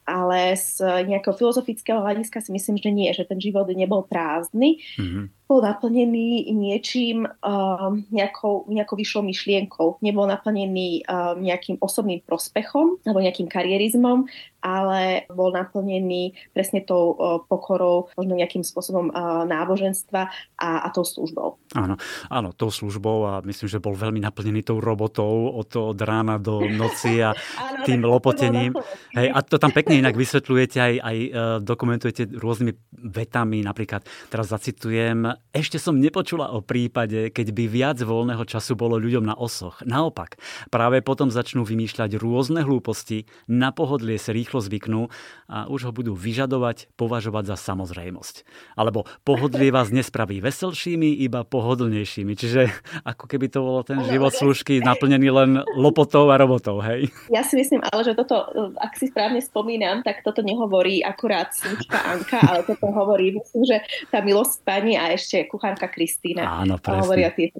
Ale 0.08 0.56
z 0.56 0.80
nejakého 1.04 1.36
filozofického 1.36 2.00
hľadiska 2.00 2.40
si 2.40 2.48
myslím, 2.56 2.80
že 2.80 2.90
nie, 2.90 3.12
že 3.12 3.28
ten 3.28 3.36
život 3.36 3.68
nebol 3.68 4.08
prázdny. 4.08 4.80
Mm-hmm 4.96 5.38
bol 5.48 5.64
naplnený 5.64 6.52
niečím, 6.52 7.24
uh, 7.24 7.90
nejakou, 8.12 8.68
nejakou 8.68 9.00
vyššou 9.00 9.24
myšlienkou. 9.24 9.96
Nebol 10.04 10.28
naplnený 10.28 11.08
uh, 11.08 11.32
nejakým 11.40 11.80
osobným 11.80 12.20
prospechom 12.20 13.00
alebo 13.08 13.24
nejakým 13.24 13.48
karierizmom, 13.48 14.28
ale 14.60 15.24
bol 15.30 15.54
naplnený 15.54 16.34
presne 16.50 16.82
tou 16.82 17.14
uh, 17.14 17.38
pokorou, 17.46 18.10
možno 18.18 18.34
nejakým 18.34 18.66
spôsobom 18.66 19.10
uh, 19.10 19.46
náboženstva 19.46 20.28
a, 20.58 20.68
a 20.84 20.88
tou 20.90 21.06
službou. 21.06 21.58
Áno, 21.78 21.94
áno, 22.28 22.48
tou 22.50 22.68
službou 22.68 23.18
a 23.28 23.32
myslím, 23.46 23.68
že 23.70 23.82
bol 23.82 23.94
veľmi 23.94 24.18
naplnený 24.18 24.66
tou 24.66 24.82
robotou 24.82 25.54
od, 25.54 25.70
od 25.70 25.98
rána 26.02 26.42
do 26.42 26.66
noci 26.66 27.22
a 27.22 27.32
áno, 27.36 27.86
tým 27.86 28.02
lopotením. 28.02 28.74
Hej, 29.14 29.28
a 29.30 29.38
to 29.46 29.62
tam 29.62 29.70
pekne 29.70 30.02
inak 30.02 30.18
vysvetľujete, 30.18 30.76
aj, 30.78 30.94
aj 31.00 31.16
uh, 31.16 31.30
dokumentujete 31.62 32.22
rôznymi 32.34 32.72
vetami, 32.98 33.62
napríklad 33.62 34.02
teraz 34.26 34.50
zacitujem, 34.50 35.38
ešte 35.54 35.78
som 35.78 35.94
nepočula 35.96 36.50
o 36.50 36.60
prípade, 36.64 37.30
keď 37.30 37.46
by 37.54 37.64
viac 37.70 37.98
voľného 38.02 38.42
času 38.42 38.74
bolo 38.74 38.98
ľuďom 38.98 39.22
na 39.22 39.38
osoch. 39.38 39.78
Naopak, 39.86 40.40
práve 40.72 40.98
potom 41.04 41.30
začnú 41.30 41.62
vymýšľať 41.62 42.18
rôzne 42.18 42.66
hlúposti, 42.66 43.30
na 43.46 43.70
pohodlie 43.70 44.18
sa 44.18 44.34
rýchlo 44.34 44.47
zvyknú 44.56 45.12
a 45.52 45.68
už 45.68 45.88
ho 45.88 45.92
budú 45.92 46.16
vyžadovať, 46.16 46.88
považovať 46.96 47.52
za 47.52 47.56
samozrejmosť. 47.60 48.48
Alebo 48.72 49.04
pohodlie 49.28 49.68
vás 49.68 49.92
nespraví 49.92 50.40
veselšími, 50.40 51.20
iba 51.20 51.44
pohodlnejšími. 51.44 52.32
Čiže 52.32 52.72
ako 53.04 53.28
keby 53.28 53.52
to 53.52 53.60
bolo 53.60 53.84
ten 53.84 54.00
život 54.08 54.32
služky 54.32 54.80
naplnený 54.80 55.28
len 55.28 55.50
lopotou 55.76 56.32
a 56.32 56.40
robotou, 56.40 56.80
hej? 56.80 57.12
Ja 57.28 57.44
si 57.44 57.60
myslím, 57.60 57.84
ale 57.84 58.00
že 58.06 58.16
toto, 58.16 58.48
ak 58.80 58.96
si 58.96 59.12
správne 59.12 59.44
spomínam, 59.44 60.00
tak 60.00 60.24
toto 60.24 60.40
nehovorí 60.40 61.04
akurát 61.04 61.52
služka 61.52 61.98
Anka, 62.08 62.40
ale 62.40 62.64
toto 62.64 62.88
hovorí, 62.88 63.36
myslím, 63.36 63.68
že 63.68 63.76
tá 64.08 64.24
milosť 64.24 64.64
pani 64.64 64.94
a 64.94 65.12
ešte 65.12 65.44
kuchárka 65.50 65.90
Kristýna. 65.90 66.46
Áno, 66.46 66.78
presne. 66.78 67.34
Tieto 67.34 67.58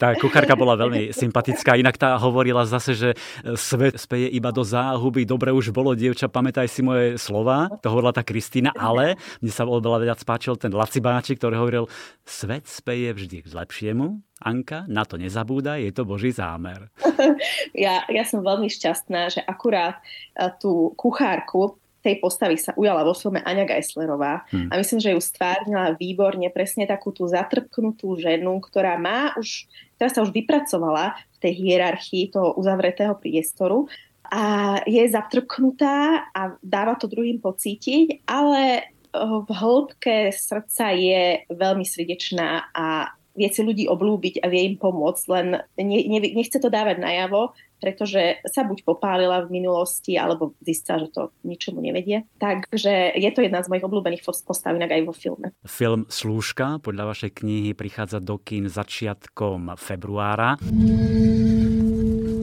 Tá 0.00 0.16
kuchárka 0.16 0.56
bola 0.56 0.72
veľmi 0.78 1.12
sympatická, 1.12 1.76
inak 1.76 2.00
tá 2.00 2.16
hovorila 2.16 2.64
zase, 2.64 2.96
že 2.96 3.10
svet 3.58 4.00
speje 4.00 4.32
iba 4.32 4.48
do 4.54 4.64
záhuby, 4.64 5.28
dobre 5.28 5.52
už 5.52 5.68
bolo, 5.68 5.92
dievča, 5.92 6.15
pamätaj 6.24 6.72
si 6.72 6.80
moje 6.80 7.20
slova, 7.20 7.68
to 7.84 7.92
hovorila 7.92 8.16
tá 8.16 8.24
Kristýna, 8.24 8.72
ale 8.72 9.20
mne 9.44 9.52
sa 9.52 9.68
veľa 9.68 10.08
viac 10.08 10.20
páčil 10.24 10.56
ten 10.56 10.72
Lacibáči, 10.72 11.36
ktorý 11.36 11.60
hovoril, 11.60 11.84
svet 12.24 12.64
speje 12.64 13.12
vždy 13.12 13.44
k 13.44 13.52
lepšiemu, 13.52 14.24
Anka, 14.40 14.88
na 14.88 15.04
to 15.04 15.20
nezabúda, 15.20 15.76
je 15.76 15.92
to 15.92 16.08
Boží 16.08 16.32
zámer. 16.32 16.88
Ja, 17.76 18.08
ja 18.08 18.24
som 18.24 18.40
veľmi 18.40 18.72
šťastná, 18.72 19.28
že 19.28 19.40
akurát 19.44 20.00
eh, 20.00 20.48
tú 20.56 20.96
kuchárku 20.96 21.76
tej 22.06 22.22
postavy 22.22 22.54
sa 22.54 22.70
ujala 22.78 23.02
vo 23.02 23.18
filme 23.18 23.42
Aňa 23.42 23.66
Geislerová 23.66 24.46
hmm. 24.54 24.70
a 24.70 24.78
myslím, 24.78 25.02
že 25.02 25.10
ju 25.10 25.18
stvárnila 25.18 25.98
výborne 25.98 26.46
presne 26.54 26.86
takú 26.86 27.10
tú 27.10 27.26
zatrpknutú 27.26 28.14
ženu, 28.22 28.62
ktorá 28.62 28.94
má 28.94 29.34
už, 29.34 29.66
teraz 29.98 30.14
sa 30.14 30.22
už 30.22 30.30
vypracovala 30.30 31.18
v 31.34 31.38
tej 31.42 31.52
hierarchii 31.66 32.30
toho 32.30 32.54
uzavretého 32.54 33.18
priestoru 33.18 33.90
a 34.30 34.44
je 34.84 35.02
zatrpknutá 35.08 36.28
a 36.34 36.56
dáva 36.62 36.94
to 36.98 37.10
druhým 37.10 37.38
pocítiť, 37.42 38.26
ale 38.28 38.92
v 39.16 39.48
hĺbke 39.48 40.32
srdca 40.34 40.92
je 40.92 41.48
veľmi 41.48 41.84
srdečná 41.88 42.68
a 42.76 43.16
vie 43.36 43.48
si 43.52 43.60
ľudí 43.60 43.84
oblúbiť 43.84 44.40
a 44.40 44.48
vie 44.48 44.72
im 44.72 44.76
pomôcť, 44.80 45.24
len 45.28 45.46
ne, 45.76 45.98
ne, 46.08 46.20
nechce 46.24 46.56
to 46.56 46.72
dávať 46.72 46.96
najavo, 47.04 47.52
pretože 47.76 48.40
sa 48.48 48.64
buď 48.64 48.88
popálila 48.88 49.44
v 49.44 49.60
minulosti, 49.60 50.16
alebo 50.16 50.56
zistila, 50.64 51.04
že 51.04 51.12
to 51.12 51.22
ničomu 51.44 51.84
nevedie. 51.84 52.24
Takže 52.40 53.12
je 53.12 53.30
to 53.36 53.44
jedna 53.44 53.60
z 53.60 53.68
mojich 53.68 53.84
obľúbených 53.84 54.24
postav 54.24 54.72
inak 54.72 54.96
aj 54.96 55.02
vo 55.04 55.12
filme. 55.12 55.52
Film 55.68 56.08
Slúžka 56.08 56.80
podľa 56.80 57.12
vašej 57.12 57.44
knihy 57.44 57.76
prichádza 57.76 58.24
do 58.24 58.40
kín 58.40 58.72
začiatkom 58.72 59.76
februára. 59.76 60.56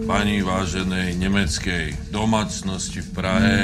Pani 0.03 0.43
váženej 0.43 1.15
nemeckej 1.15 2.11
domácnosti 2.11 2.99
v 2.99 3.09
Prahe 3.15 3.55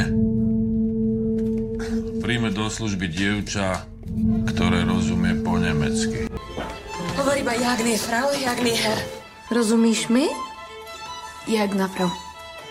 príjme 2.23 2.47
do 2.55 2.71
služby 2.71 3.11
dievča, 3.11 3.83
ktoré 4.47 4.87
rozumie 4.87 5.35
po 5.43 5.59
nemecky. 5.59 6.31
Hovorí 7.19 7.43
iba 7.43 7.51
jagný 7.59 7.99
frau, 7.99 8.31
jagný 8.31 8.71
her. 8.71 8.99
Rozumíš 9.51 10.07
mi? 10.07 10.31
Jak 11.49 11.75
naprav? 11.75 12.07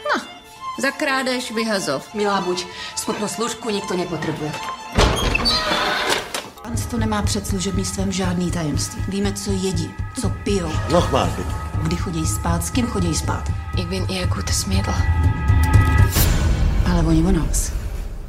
No, 0.06 0.16
za 0.80 0.90
krádež 0.94 1.52
vyhazov. 1.52 2.08
Milá 2.16 2.40
buď, 2.40 2.64
smutnou 2.96 3.28
služku 3.28 3.68
nikto 3.70 3.96
nepotřebuje. 3.96 4.52
Panstvo 6.62 6.98
nemá 6.98 7.22
před 7.22 7.46
služebnictvem 7.46 8.12
žádný 8.12 8.50
tajemství. 8.50 9.02
Víme, 9.08 9.32
co 9.32 9.50
jedí, 9.52 9.90
co 10.20 10.28
pijou. 10.44 10.72
Nochmal 10.92 11.28
Kdy 11.82 11.96
chodí 11.96 12.26
spát, 12.26 12.64
s 12.64 12.70
kým 12.70 12.86
chodí 12.86 13.14
spát. 13.14 13.52
Ik 13.76 13.88
bin 13.88 14.06
eher 14.10 14.28
gutes 14.28 14.64
Mädel. 14.64 14.94
Ale 16.90 17.02
oni 17.02 17.22
o 17.22 17.32
nás 17.32 17.72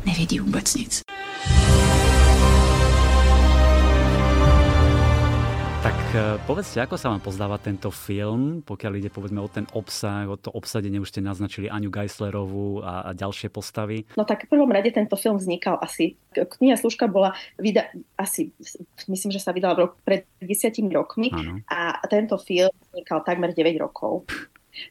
nevědí 0.05 0.39
vůbec 0.39 0.75
nic. 0.75 1.01
Povedzte, 6.49 6.81
ako 6.81 6.97
sa 6.97 7.13
vám 7.13 7.21
pozdáva 7.21 7.61
tento 7.61 7.93
film, 7.93 8.65
pokiaľ 8.65 8.93
ide 8.97 9.09
povedzme 9.13 9.37
o 9.37 9.49
ten 9.49 9.69
obsah, 9.77 10.25
o 10.25 10.41
to 10.41 10.49
obsadenie, 10.49 10.97
už 10.97 11.13
ste 11.13 11.21
naznačili 11.21 11.69
Aňu 11.69 11.93
Geislerovú 11.93 12.81
a, 12.81 13.09
a 13.09 13.11
ďalšie 13.13 13.53
postavy. 13.53 14.09
No 14.17 14.25
tak 14.25 14.49
v 14.49 14.57
prvom 14.57 14.73
rade 14.73 14.89
tento 14.89 15.13
film 15.13 15.37
vznikal 15.37 15.77
asi, 15.77 16.17
kniha 16.33 16.81
Služka 16.81 17.05
bola 17.05 17.37
vyda, 17.61 17.93
asi, 18.17 18.49
myslím, 19.05 19.29
že 19.29 19.41
sa 19.41 19.53
vydala 19.53 19.77
v 19.77 19.81
roku, 19.85 19.95
pred 20.01 20.25
desiatimi 20.41 20.89
rokmi 20.89 21.29
ano. 21.29 21.61
a 21.69 22.01
tento 22.09 22.41
film 22.41 22.73
vznikal 22.89 23.21
takmer 23.21 23.53
9 23.53 23.77
rokov. 23.77 24.25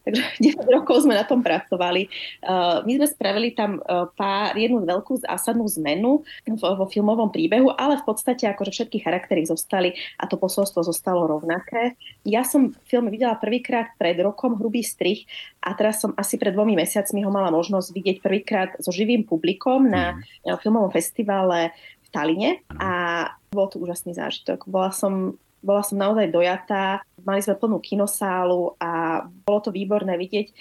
Takže 0.06 0.22
10 0.60 0.76
rokov 0.76 1.04
sme 1.04 1.14
na 1.16 1.24
tom 1.24 1.40
pracovali. 1.40 2.08
Uh, 2.44 2.82
my 2.84 2.92
sme 3.02 3.06
spravili 3.06 3.52
tam 3.52 3.80
uh, 3.80 4.08
pár, 4.14 4.56
jednu 4.56 4.82
veľkú 4.84 5.22
zásadnú 5.24 5.66
zmenu 5.80 6.22
vo 6.58 6.86
filmovom 6.88 7.28
príbehu, 7.28 7.72
ale 7.74 8.00
v 8.00 8.04
podstate 8.06 8.48
akože 8.48 8.72
všetky 8.72 9.02
charaktery 9.02 9.44
zostali 9.44 9.94
a 10.18 10.26
to 10.26 10.40
posolstvo 10.40 10.82
zostalo 10.82 11.26
rovnaké. 11.26 11.98
Ja 12.24 12.42
som 12.44 12.74
film 12.86 13.08
videla 13.12 13.36
prvýkrát 13.36 13.94
pred 13.96 14.16
rokom 14.20 14.56
Hrubý 14.56 14.82
strich 14.84 15.28
a 15.62 15.74
teraz 15.74 16.00
som 16.00 16.14
asi 16.16 16.40
pred 16.40 16.54
dvomi 16.54 16.78
mesiacmi 16.78 17.22
ho 17.24 17.30
mala 17.30 17.52
možnosť 17.52 17.88
vidieť 17.92 18.16
prvýkrát 18.22 18.70
so 18.78 18.94
živým 18.94 19.26
publikom 19.26 19.86
na 19.88 20.18
mm. 20.44 20.58
filmovom 20.62 20.92
festivale 20.92 21.74
v 22.04 22.08
Taline 22.08 22.50
a 22.80 23.24
bol 23.52 23.68
to 23.68 23.80
úžasný 23.80 24.16
zážitok. 24.16 24.68
Bola 24.68 24.92
som 24.92 25.36
bola 25.58 25.82
som 25.82 25.98
naozaj 25.98 26.30
dojatá, 26.30 27.02
mali 27.26 27.42
sme 27.42 27.58
plnú 27.58 27.82
kinosálu 27.82 28.78
a 28.78 29.24
bolo 29.26 29.60
to 29.60 29.70
výborné 29.74 30.14
vidieť 30.14 30.46
e, 30.48 30.54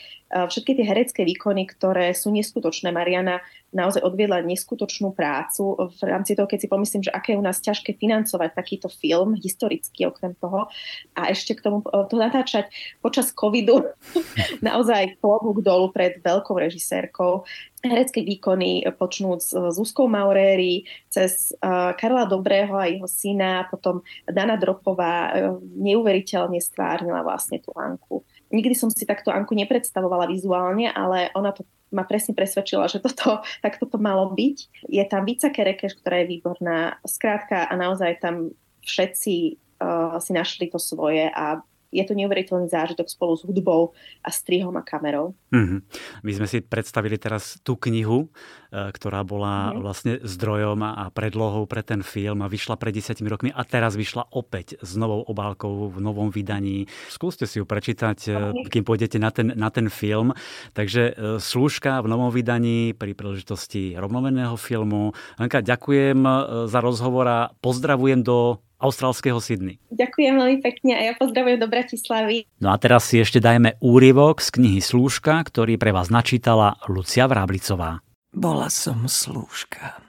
všetky 0.49 0.77
tie 0.77 0.85
herecké 0.85 1.21
výkony, 1.21 1.69
ktoré 1.69 2.11
sú 2.17 2.33
neskutočné. 2.33 2.89
Mariana 2.89 3.39
naozaj 3.77 4.01
odviedla 4.01 4.41
neskutočnú 4.41 5.13
prácu 5.13 5.77
v 5.77 6.01
rámci 6.01 6.33
toho, 6.33 6.49
keď 6.49 6.65
si 6.65 6.67
pomyslím, 6.67 7.05
že 7.05 7.13
aké 7.13 7.37
je 7.37 7.39
u 7.39 7.45
nás 7.45 7.61
ťažké 7.61 7.93
financovať 8.01 8.57
takýto 8.57 8.89
film, 8.89 9.37
historicky 9.37 10.09
okrem 10.09 10.33
toho 10.41 10.65
a 11.13 11.29
ešte 11.29 11.53
k 11.53 11.61
tomu 11.61 11.85
e, 11.85 12.09
to 12.09 12.17
natáčať 12.17 12.73
počas 13.05 13.29
covidu 13.29 13.85
naozaj 14.65 15.21
klobúk 15.21 15.61
dolu 15.61 15.93
pred 15.93 16.17
veľkou 16.25 16.57
režisérkou 16.57 17.45
herecké 17.85 18.25
výkony 18.25 18.81
počnúť 18.97 19.39
s 19.39 19.51
Zuzkou 19.53 20.09
Mauréry, 20.09 20.89
cez 21.13 21.53
uh, 21.61 21.93
Karla 21.93 22.25
Dobrého 22.25 22.73
a 22.73 22.89
jeho 22.89 23.05
syna, 23.05 23.69
potom 23.69 24.01
Dana 24.25 24.57
Dropová 24.57 25.29
uh, 25.29 25.31
neuveriteľne 25.61 26.57
stvárnila 26.57 27.21
vlastne 27.21 27.61
tú 27.61 27.69
Anku. 27.77 28.25
Nikdy 28.51 28.75
som 28.75 28.89
si 28.91 29.03
takto 29.03 29.33
Anku 29.33 29.55
nepredstavovala 29.55 30.31
vizuálne, 30.31 30.91
ale 30.91 31.31
ona 31.35 31.51
to 31.51 31.67
ma 31.91 32.03
presne 32.03 32.35
presvedčila, 32.35 32.91
že 32.91 32.99
toto, 32.99 33.43
tak 33.63 33.79
toto 33.79 33.99
malo 33.99 34.31
byť. 34.35 34.87
Je 34.91 35.03
tam 35.07 35.23
Vica 35.23 35.51
Kerekeš, 35.51 35.99
ktorá 35.99 36.23
je 36.23 36.31
výborná. 36.31 36.99
Skrátka 37.07 37.67
a 37.67 37.73
naozaj 37.75 38.19
tam 38.19 38.51
všetci 38.83 39.59
uh, 39.83 40.15
si 40.19 40.31
našli 40.31 40.71
to 40.71 40.79
svoje 40.79 41.27
a 41.27 41.59
je 41.87 42.03
to 42.03 42.13
neuveriteľný 42.19 42.67
zážitok 42.67 43.07
spolu 43.07 43.33
s 43.39 43.47
hudbou 43.47 43.95
a 44.19 44.29
strihom 44.29 44.75
a 44.75 44.83
kamerou. 44.83 45.31
Mm-hmm. 45.55 45.79
My 46.27 46.31
sme 46.35 46.47
si 46.51 46.59
predstavili 46.59 47.15
teraz 47.15 47.55
tú 47.63 47.79
knihu. 47.79 48.27
Ktorá 48.71 49.23
bola 49.23 49.71
mm. 49.71 49.75
vlastne 49.79 50.13
zdrojom 50.23 50.79
a 50.83 51.07
predlohou 51.13 51.65
pre 51.65 51.83
ten 51.83 52.03
film 52.03 52.43
a 52.43 52.51
vyšla 52.51 52.75
pred 52.75 52.95
desiatimi 52.95 53.31
rokmi 53.31 53.49
a 53.51 53.61
teraz 53.63 53.95
vyšla 53.95 54.31
opäť 54.33 54.77
s 54.83 54.95
novou 54.99 55.23
obálkou 55.23 55.91
v 55.91 55.97
novom 56.03 56.29
vydaní. 56.31 56.87
Skúste 57.07 57.47
si 57.47 57.59
ju 57.59 57.65
prečítať, 57.65 58.17
mm. 58.27 58.67
kým 58.71 58.83
pôjdete 58.83 59.17
na 59.17 59.31
ten, 59.31 59.53
na 59.55 59.71
ten 59.71 59.87
film. 59.87 60.35
Takže 60.75 61.37
Slúžka 61.39 61.99
v 62.03 62.07
novom 62.11 62.29
vydaní 62.29 62.91
pri 62.93 63.15
príležitosti 63.15 63.95
rovnomenného 63.95 64.55
filmu. 64.59 65.15
Anka, 65.39 65.63
ďakujem 65.63 66.19
za 66.67 66.79
rozhovor 66.79 67.25
a 67.27 67.39
pozdravujem 67.63 68.23
do 68.23 68.59
austrálskeho 68.77 69.41
Sydney. 69.41 69.81
Ďakujem 69.89 70.37
veľmi 70.37 70.59
pekne 70.61 70.93
a 70.93 71.01
ja 71.09 71.13
pozdravujem 71.17 71.57
do 71.57 71.65
Bratislavy. 71.65 72.45
No 72.61 72.69
a 72.69 72.77
teraz 72.77 73.09
si 73.09 73.17
ešte 73.17 73.41
dajme 73.41 73.81
úryvok 73.81 74.37
z 74.37 74.53
knihy 74.53 74.79
Slúžka, 74.85 75.41
ktorý 75.41 75.81
pre 75.81 75.89
vás 75.89 76.13
načítala 76.13 76.77
Lucia 76.85 77.25
Vráblicová. 77.25 78.05
Bola 78.35 78.67
som 78.67 79.07
slúžka. 79.07 80.03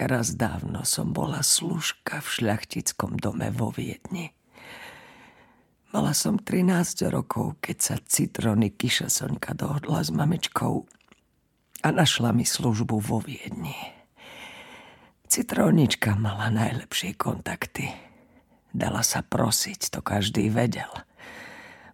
Raz 0.00 0.32
dávno 0.32 0.80
som 0.88 1.12
bola 1.12 1.44
slúžka 1.44 2.24
v 2.24 2.28
šľachtickom 2.40 3.20
dome 3.20 3.52
vo 3.52 3.68
Viedni. 3.68 4.32
Mala 5.92 6.16
som 6.16 6.40
13 6.40 7.04
rokov, 7.12 7.60
keď 7.60 7.76
sa 7.76 7.96
Citrony 8.00 8.72
Kiša 8.72 9.12
Soňka 9.12 9.52
dohodla 9.52 10.00
s 10.00 10.08
mamičkou 10.08 10.74
a 11.84 11.88
našla 11.92 12.32
mi 12.32 12.48
službu 12.48 12.96
vo 12.96 13.20
Viedni. 13.20 13.76
Citrónička 15.28 16.16
mala 16.16 16.48
najlepšie 16.48 17.12
kontakty. 17.20 17.92
Dala 18.72 19.04
sa 19.04 19.20
prosiť, 19.20 19.92
to 19.92 20.00
každý 20.00 20.48
vedel. 20.48 20.88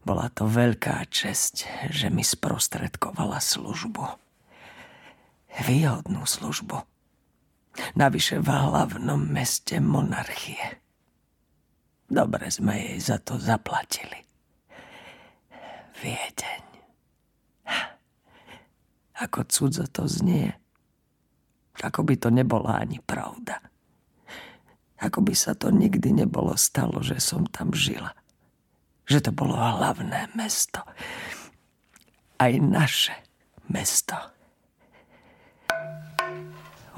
Bola 0.06 0.30
to 0.30 0.46
veľká 0.46 1.02
česť, 1.10 1.90
že 1.90 2.06
mi 2.06 2.22
sprostredkovala 2.22 3.42
službu. 3.42 4.31
Výhodnú 5.60 6.24
službu. 6.24 6.80
Navyše 7.96 8.40
v 8.40 8.48
hlavnom 8.48 9.20
meste 9.28 9.76
monarchie. 9.80 10.80
Dobre 12.08 12.48
sme 12.52 12.76
jej 12.76 12.98
za 13.00 13.16
to 13.20 13.36
zaplatili. 13.40 14.20
Viedeň. 16.00 16.64
Ako 19.22 19.46
cudzo 19.48 19.88
to 19.88 20.08
znie. 20.08 20.52
Ako 21.80 22.04
by 22.04 22.16
to 22.20 22.28
nebola 22.28 22.80
ani 22.80 23.00
pravda. 23.00 23.60
Ako 25.00 25.24
by 25.24 25.32
sa 25.32 25.56
to 25.56 25.72
nikdy 25.72 26.12
nebolo 26.12 26.52
stalo, 26.58 27.00
že 27.00 27.16
som 27.22 27.48
tam 27.48 27.72
žila. 27.72 28.12
Že 29.08 29.28
to 29.28 29.30
bolo 29.32 29.56
hlavné 29.56 30.30
mesto. 30.36 30.84
Aj 32.36 32.52
naše 32.60 33.14
mesto. 33.72 34.14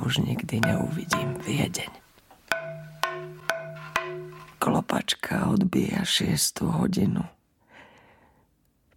Už 0.04 0.20
nikdy 0.20 0.60
neuvidím 0.60 1.38
Viedeň. 1.42 1.92
Klopačka 4.58 5.48
odbíja 5.52 6.04
šiestu 6.04 6.68
hodinu. 6.68 7.24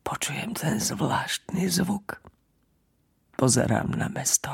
Počujem 0.04 0.56
ten 0.56 0.80
zvláštny 0.80 1.68
zvuk. 1.68 2.24
Pozerám 3.36 3.92
na 3.92 4.08
mesto. 4.08 4.50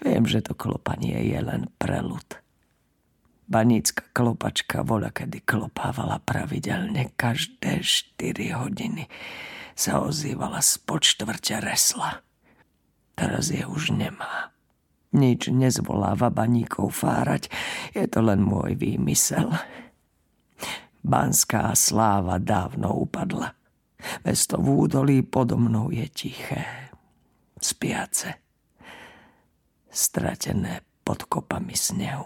Viem, 0.00 0.24
že 0.24 0.40
to 0.40 0.56
klopanie 0.56 1.20
je 1.28 1.40
len 1.44 1.68
prelud. 1.76 2.40
Banícka 3.50 4.06
klopačka 4.16 4.80
voľa 4.86 5.12
kedy 5.12 5.44
klopávala 5.44 6.22
pravidelne 6.24 7.12
každé 7.18 7.84
4 7.84 8.62
hodiny. 8.62 9.10
Sa 9.76 10.00
ozývala 10.00 10.64
spod 10.64 11.04
štvrťa 11.04 11.56
resla. 11.60 12.22
Teraz 13.20 13.52
je 13.52 13.60
už 13.68 13.92
nemá. 13.92 14.48
Nič 15.12 15.52
nezvoláva 15.52 16.32
baníkov 16.32 17.04
fárať, 17.04 17.52
je 17.92 18.08
to 18.08 18.24
len 18.24 18.40
môj 18.40 18.80
výmysel. 18.80 19.52
Banská 21.04 21.76
sláva 21.76 22.40
dávno 22.40 22.96
upadla. 22.96 23.52
Mesto 24.24 24.56
v 24.56 24.88
údolí 24.88 25.20
podo 25.20 25.60
mnou 25.60 25.92
je 25.92 26.08
tiché, 26.08 26.64
spiace 27.60 28.40
stratené 29.90 30.80
pod 31.04 31.26
kopami 31.26 31.74
snehu. 31.74 32.24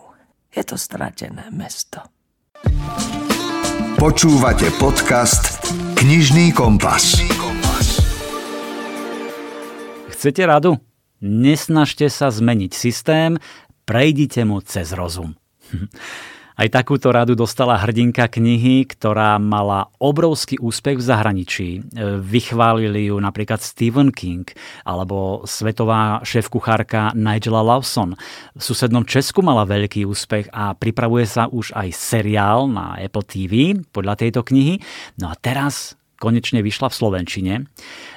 Je 0.55 0.63
to 0.63 0.79
stratené 0.79 1.51
mesto. 1.51 1.99
Počúvate 3.99 4.69
podcast 4.77 5.73
Knižný 5.97 6.53
kompas. 6.53 7.34
Chcete 10.25 10.49
radu? 10.49 10.81
Nesnažte 11.21 12.09
sa 12.09 12.33
zmeniť 12.33 12.73
systém, 12.73 13.37
prejdite 13.85 14.49
mu 14.49 14.65
cez 14.65 14.97
rozum. 14.97 15.37
Aj 16.65 16.65
takúto 16.73 17.13
radu 17.13 17.37
dostala 17.37 17.77
hrdinka 17.77 18.33
knihy, 18.33 18.89
ktorá 18.89 19.37
mala 19.37 19.93
obrovský 20.01 20.57
úspech 20.57 20.97
v 20.97 21.05
zahraničí. 21.05 21.69
E, 21.77 21.81
vychválili 22.25 23.13
ju 23.13 23.21
napríklad 23.21 23.61
Stephen 23.61 24.09
King 24.17 24.49
alebo 24.89 25.45
svetová 25.45 26.25
šéf-kuchárka 26.25 27.13
Nigela 27.13 27.61
Lawson. 27.61 28.17
V 28.57 28.63
susednom 28.65 29.05
Česku 29.05 29.45
mala 29.45 29.69
veľký 29.69 30.09
úspech 30.09 30.49
a 30.57 30.73
pripravuje 30.73 31.29
sa 31.29 31.53
už 31.53 31.77
aj 31.77 31.93
seriál 31.93 32.65
na 32.65 32.97
Apple 32.97 33.29
TV 33.29 33.77
podľa 33.93 34.25
tejto 34.25 34.41
knihy. 34.41 34.81
No 35.21 35.29
a 35.29 35.37
teraz 35.37 36.01
konečne 36.25 36.65
vyšla 36.65 36.89
v 36.89 36.97
Slovenčine. 36.97 37.55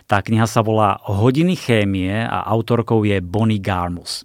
Tá 0.08 0.24
kniha 0.24 0.48
sa 0.48 0.64
volá 0.64 1.04
Hodiny 1.04 1.60
chémie 1.60 2.24
a 2.24 2.48
autorkou 2.48 3.04
je 3.04 3.20
Bonnie 3.20 3.60
Garmus. 3.60 4.24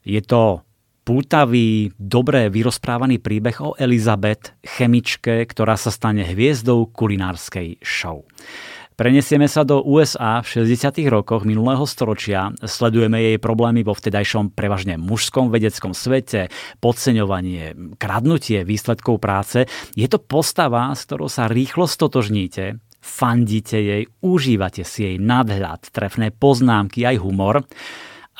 Je 0.00 0.16
to 0.24 0.64
pútavý, 1.04 1.92
dobre 2.00 2.48
vyrozprávaný 2.48 3.20
príbeh 3.20 3.60
o 3.60 3.76
Elizabeth, 3.76 4.56
chemičke, 4.64 5.44
ktorá 5.44 5.76
sa 5.76 5.92
stane 5.92 6.24
hviezdou 6.24 6.88
kulinárskej 6.88 7.84
show. 7.84 8.24
Prenesieme 8.96 9.44
sa 9.44 9.60
do 9.60 9.84
USA 9.84 10.40
v 10.40 10.64
60. 10.64 11.04
rokoch 11.12 11.44
minulého 11.44 11.84
storočia, 11.84 12.56
sledujeme 12.64 13.20
jej 13.20 13.36
problémy 13.36 13.84
vo 13.84 13.92
vtedajšom 13.92 14.56
prevažne 14.56 14.96
mužskom 14.96 15.52
vedeckom 15.52 15.92
svete, 15.92 16.48
podceňovanie, 16.80 17.96
kradnutie 18.00 18.64
výsledkov 18.64 19.20
práce. 19.20 19.68
Je 19.92 20.08
to 20.08 20.16
postava, 20.16 20.96
s 20.96 21.04
ktorou 21.04 21.28
sa 21.28 21.44
rýchlo 21.44 21.84
stotožníte, 21.84 22.80
fandíte 23.00 23.80
jej, 23.80 24.02
užívate 24.20 24.84
si 24.84 25.04
jej 25.04 25.16
nadhľad, 25.16 25.90
trefné 25.90 26.30
poznámky, 26.30 27.04
aj 27.04 27.16
humor 27.20 27.64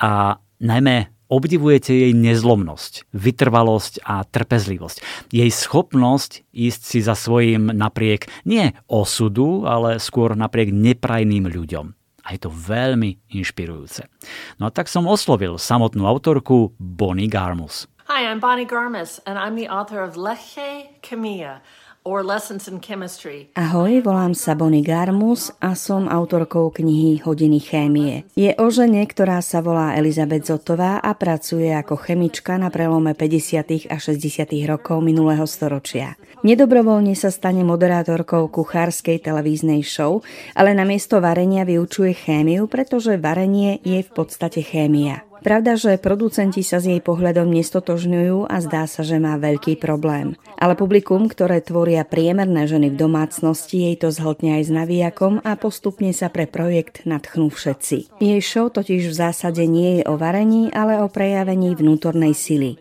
a 0.01 0.37
najmä 0.61 1.21
Obdivujete 1.31 1.95
jej 1.95 2.11
nezlomnosť, 2.11 3.15
vytrvalosť 3.15 4.03
a 4.03 4.27
trpezlivosť. 4.27 5.31
Jej 5.31 5.51
schopnosť 5.55 6.43
ísť 6.51 6.83
si 6.83 6.99
za 6.99 7.15
svojím 7.15 7.71
napriek 7.71 8.27
nie 8.43 8.75
osudu, 8.91 9.63
ale 9.63 10.03
skôr 10.03 10.35
napriek 10.35 10.75
neprajným 10.75 11.47
ľuďom. 11.47 11.95
A 12.27 12.35
je 12.35 12.41
to 12.43 12.51
veľmi 12.51 13.31
inšpirujúce. 13.31 14.11
No 14.59 14.67
a 14.69 14.75
tak 14.75 14.91
som 14.91 15.07
oslovil 15.07 15.55
samotnú 15.55 16.03
autorku 16.03 16.75
Bonnie 16.83 17.31
Garmus. 17.31 17.87
Hi, 18.11 18.27
I'm 18.27 18.43
Bonnie 18.43 18.67
Garmus 18.67 19.23
and 19.23 19.39
I'm 19.39 19.55
the 19.55 19.71
author 19.71 20.03
of 20.03 20.19
Leche 20.19 20.99
Chemia, 20.99 21.63
Ahoj, 22.01 23.93
volám 24.01 24.33
sa 24.33 24.57
Bonnie 24.57 24.81
Garmus 24.81 25.53
a 25.61 25.77
som 25.77 26.09
autorkou 26.09 26.73
knihy 26.73 27.21
Hodiny 27.21 27.61
chémie. 27.61 28.25
Je 28.33 28.57
o 28.57 28.73
žene, 28.73 29.05
ktorá 29.05 29.45
sa 29.45 29.61
volá 29.61 29.93
Elizabeth 30.01 30.49
Zotová 30.49 30.97
a 31.05 31.13
pracuje 31.13 31.69
ako 31.69 32.01
chemička 32.01 32.57
na 32.57 32.73
prelome 32.73 33.13
50. 33.13 33.93
a 33.93 34.01
60. 34.01 34.49
rokov 34.65 35.05
minulého 35.05 35.45
storočia. 35.45 36.17
Nedobrovoľne 36.41 37.13
sa 37.13 37.29
stane 37.29 37.61
moderátorkou 37.69 38.49
kuchárskej 38.49 39.21
televíznej 39.21 39.85
show, 39.85 40.25
ale 40.57 40.73
na 40.73 40.89
miesto 40.89 41.21
varenia 41.21 41.69
vyučuje 41.69 42.17
chémiu, 42.17 42.65
pretože 42.65 43.21
varenie 43.21 43.77
je 43.85 44.01
v 44.01 44.11
podstate 44.17 44.65
chémia. 44.65 45.30
Pravda, 45.41 45.73
že 45.81 45.97
producenti 45.97 46.61
sa 46.61 46.85
s 46.85 46.85
jej 46.85 47.01
pohľadom 47.01 47.49
nestotožňujú 47.49 48.45
a 48.45 48.57
zdá 48.61 48.85
sa, 48.85 49.01
že 49.01 49.17
má 49.17 49.41
veľký 49.41 49.81
problém. 49.81 50.37
Ale 50.61 50.77
publikum, 50.77 51.33
ktoré 51.33 51.65
tvoria 51.65 52.05
priemerné 52.05 52.69
ženy 52.69 52.93
v 52.93 53.01
domácnosti, 53.01 53.89
jej 53.89 53.97
to 53.97 54.13
zhltne 54.13 54.61
aj 54.61 54.69
s 54.69 54.71
navijakom 54.71 55.41
a 55.41 55.57
postupne 55.57 56.13
sa 56.13 56.29
pre 56.29 56.45
projekt 56.45 57.09
nadchnú 57.09 57.49
všetci. 57.49 58.21
Jej 58.21 58.41
show 58.45 58.69
totiž 58.69 59.09
v 59.09 59.17
zásade 59.17 59.65
nie 59.65 60.01
je 60.01 60.03
o 60.13 60.21
varení, 60.21 60.69
ale 60.77 61.01
o 61.01 61.09
prejavení 61.09 61.73
vnútornej 61.73 62.37
sily. 62.37 62.77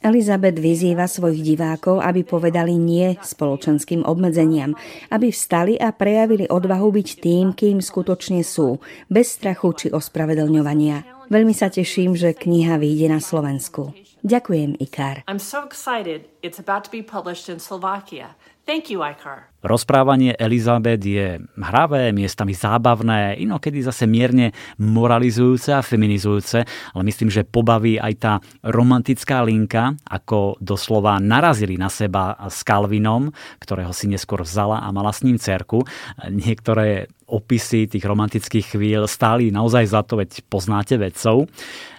Elizabeth 0.00 0.56
vyzýva 0.56 1.04
svojich 1.04 1.44
divákov, 1.44 2.00
aby 2.00 2.24
povedali 2.24 2.72
nie 2.80 3.20
spoločenským 3.20 4.00
obmedzeniam, 4.08 4.72
aby 5.12 5.28
vstali 5.28 5.76
a 5.76 5.92
prejavili 5.92 6.48
odvahu 6.48 6.88
byť 6.88 7.08
tým, 7.20 7.52
kým 7.52 7.84
skutočne 7.84 8.40
sú, 8.40 8.80
bez 9.12 9.36
strachu 9.36 9.68
či 9.76 9.86
ospravedlňovania. 9.92 11.17
Veľmi 11.28 11.52
sa 11.52 11.68
teším, 11.68 12.16
že 12.16 12.32
kniha 12.32 12.80
vyjde 12.80 13.12
na 13.12 13.20
Slovensku. 13.20 13.92
Ďakujem, 14.26 14.78
Ikar. 14.82 15.22
I'm 15.30 15.38
so 15.38 15.62
excited. 15.62 16.26
It's 16.42 16.58
about 16.58 16.86
to 16.86 16.90
be 16.90 17.02
published 17.02 17.46
in 17.46 17.62
Slovakia. 17.62 18.34
Thank 18.68 18.92
you, 18.92 19.00
Ikar. 19.00 19.48
Rozprávanie 19.64 20.36
Elizabeth 20.36 21.00
je 21.00 21.40
hravé, 21.56 22.12
miestami 22.12 22.52
zábavné, 22.52 23.40
inokedy 23.40 23.80
zase 23.80 24.04
mierne 24.04 24.52
moralizujúce 24.78 25.72
a 25.72 25.80
feminizujúce, 25.80 26.62
ale 26.68 27.02
myslím, 27.08 27.32
že 27.32 27.48
pobaví 27.48 27.96
aj 27.96 28.14
tá 28.20 28.32
romantická 28.62 29.40
linka, 29.42 29.96
ako 30.04 30.60
doslova 30.60 31.16
narazili 31.18 31.80
na 31.80 31.88
seba 31.88 32.36
s 32.46 32.60
Calvinom, 32.60 33.32
ktorého 33.58 33.90
si 33.96 34.06
neskôr 34.06 34.44
vzala 34.44 34.84
a 34.84 34.92
mala 34.92 35.16
s 35.16 35.24
ním 35.24 35.40
cerku. 35.40 35.82
Niektoré 36.28 37.08
opisy 37.28 37.88
tých 37.88 38.04
romantických 38.04 38.78
chvíľ 38.78 39.08
stáli 39.08 39.48
naozaj 39.52 39.84
za 39.90 40.00
to, 40.04 40.20
veď 40.20 40.44
poznáte 40.48 40.96
vedcov. 40.96 41.48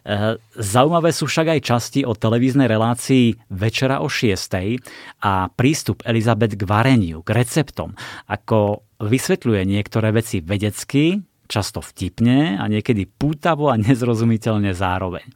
E, 0.10 0.42
zaujímavé 0.58 1.14
sú 1.14 1.30
však 1.30 1.54
aj 1.54 1.60
časti 1.62 2.02
o 2.02 2.18
televíznej 2.18 2.66
relácii 2.66 3.54
Večera 3.54 4.02
o 4.02 4.10
6. 4.10 5.22
a 5.22 5.54
prístup 5.54 6.02
Elizabeth 6.02 6.58
k 6.58 6.66
vareniu, 6.66 7.22
k 7.22 7.30
receptom, 7.38 7.94
ako 8.26 8.82
vysvetľuje 9.06 9.70
niektoré 9.70 10.10
veci 10.10 10.42
vedecky, 10.42 11.22
často 11.46 11.86
vtipne 11.86 12.58
a 12.58 12.66
niekedy 12.66 13.06
pútavo 13.06 13.70
a 13.70 13.78
nezrozumiteľne 13.78 14.74
zároveň. 14.74 15.30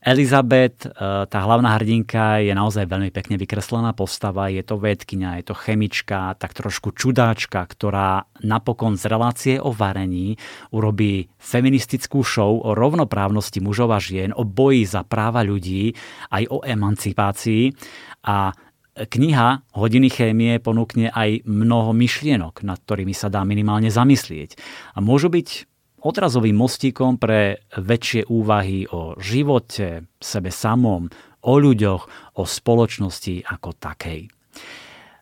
Elizabeth, 0.00 0.88
e, 0.88 0.90
tá 1.28 1.38
hlavná 1.44 1.76
hrdinka, 1.76 2.40
je 2.40 2.56
naozaj 2.56 2.88
veľmi 2.88 3.12
pekne 3.12 3.36
vykreslená 3.36 3.92
postava. 3.92 4.48
Je 4.48 4.64
to 4.64 4.80
vedkynia, 4.80 5.36
je 5.40 5.52
to 5.52 5.54
chemička, 5.56 6.40
tak 6.40 6.56
trošku 6.56 6.96
čudáčka, 6.96 7.60
ktorá 7.68 8.24
napokon 8.40 8.96
z 8.96 9.04
relácie 9.12 9.54
o 9.60 9.76
varení 9.76 10.40
urobí 10.72 11.28
feministickú 11.36 12.24
show 12.24 12.64
o 12.64 12.72
rovnoprávnosti 12.72 13.60
mužov 13.60 13.92
a 13.92 14.00
žien, 14.00 14.32
o 14.32 14.48
boji 14.48 14.88
za 14.88 15.04
práva 15.04 15.44
ľudí, 15.44 15.92
aj 16.32 16.48
o 16.48 16.64
emancipácii. 16.64 17.76
A 18.24 18.56
kniha 18.96 19.68
Hodiny 19.76 20.08
chémie 20.08 20.56
ponúkne 20.64 21.12
aj 21.12 21.44
mnoho 21.44 21.92
myšlienok, 21.92 22.64
nad 22.64 22.80
ktorými 22.80 23.12
sa 23.12 23.28
dá 23.28 23.44
minimálne 23.44 23.92
zamyslieť. 23.92 24.56
A 24.96 25.04
môžu 25.04 25.28
byť 25.28 25.70
odrazovým 26.00 26.56
mostíkom 26.56 27.20
pre 27.20 27.64
väčšie 27.76 28.28
úvahy 28.28 28.88
o 28.90 29.16
živote, 29.20 30.08
sebe 30.20 30.48
samom, 30.52 31.08
o 31.44 31.54
ľuďoch, 31.56 32.02
o 32.36 32.42
spoločnosti 32.44 33.44
ako 33.48 33.70
takej. 33.76 34.28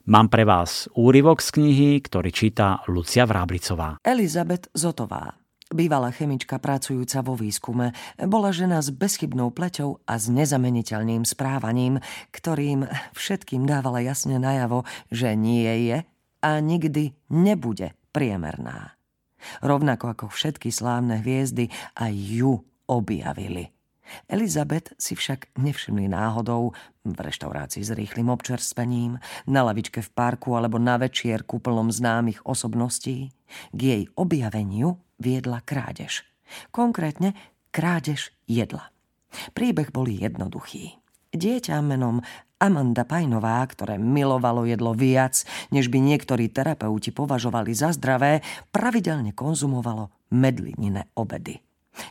Mám 0.08 0.32
pre 0.32 0.48
vás 0.48 0.88
úryvok 0.96 1.44
z 1.44 1.60
knihy, 1.60 1.90
ktorý 2.00 2.32
číta 2.32 2.80
Lucia 2.88 3.28
Vráblicová. 3.28 4.00
Elizabeth 4.00 4.72
Zotová, 4.72 5.36
bývalá 5.68 6.08
chemička 6.16 6.56
pracujúca 6.56 7.20
vo 7.20 7.36
výskume, 7.36 7.92
bola 8.24 8.48
žena 8.48 8.80
s 8.80 8.88
bezchybnou 8.88 9.52
pleťou 9.52 10.00
a 10.08 10.16
s 10.16 10.32
nezameniteľným 10.32 11.28
správaním, 11.28 12.00
ktorým 12.32 12.88
všetkým 13.12 13.68
dávala 13.68 14.00
jasne 14.00 14.40
najavo, 14.40 14.88
že 15.12 15.36
nie 15.36 15.92
je 15.92 15.98
a 16.40 16.50
nikdy 16.64 17.12
nebude 17.28 17.92
priemerná. 18.16 18.97
Rovnako 19.64 20.14
ako 20.14 20.26
všetky 20.30 20.72
slávne 20.72 21.20
hviezdy, 21.20 21.68
aj 21.96 22.12
ju 22.12 22.60
objavili. 22.88 23.72
Elizabeth 24.24 24.96
si 24.96 25.12
však 25.12 25.52
nevšimli 25.60 26.08
náhodou 26.08 26.72
v 27.04 27.18
reštaurácii 27.18 27.84
s 27.84 27.92
rýchlým 27.92 28.32
občerstvením, 28.32 29.20
na 29.48 29.60
lavičke 29.64 30.00
v 30.00 30.10
parku 30.16 30.56
alebo 30.56 30.80
na 30.80 30.96
večierku 30.96 31.60
plnom 31.60 31.92
známych 31.92 32.40
osobností. 32.48 33.32
K 33.72 33.80
jej 33.80 34.02
objaveniu 34.16 34.96
viedla 35.20 35.60
krádež. 35.60 36.24
Konkrétne 36.72 37.36
krádež 37.68 38.32
jedla. 38.48 38.88
Príbeh 39.52 39.92
bol 39.92 40.08
jednoduchý. 40.08 40.96
Dieťa 41.28 41.84
menom 41.84 42.24
Amanda 42.58 43.06
Pajnová, 43.06 43.62
ktoré 43.70 44.02
milovalo 44.02 44.66
jedlo 44.66 44.90
viac, 44.94 45.46
než 45.70 45.86
by 45.90 46.02
niektorí 46.02 46.50
terapeuti 46.50 47.14
považovali 47.14 47.70
za 47.70 47.94
zdravé, 47.94 48.42
pravidelne 48.74 49.30
konzumovalo 49.30 50.10
medlinine 50.34 51.06
obedy. 51.14 51.62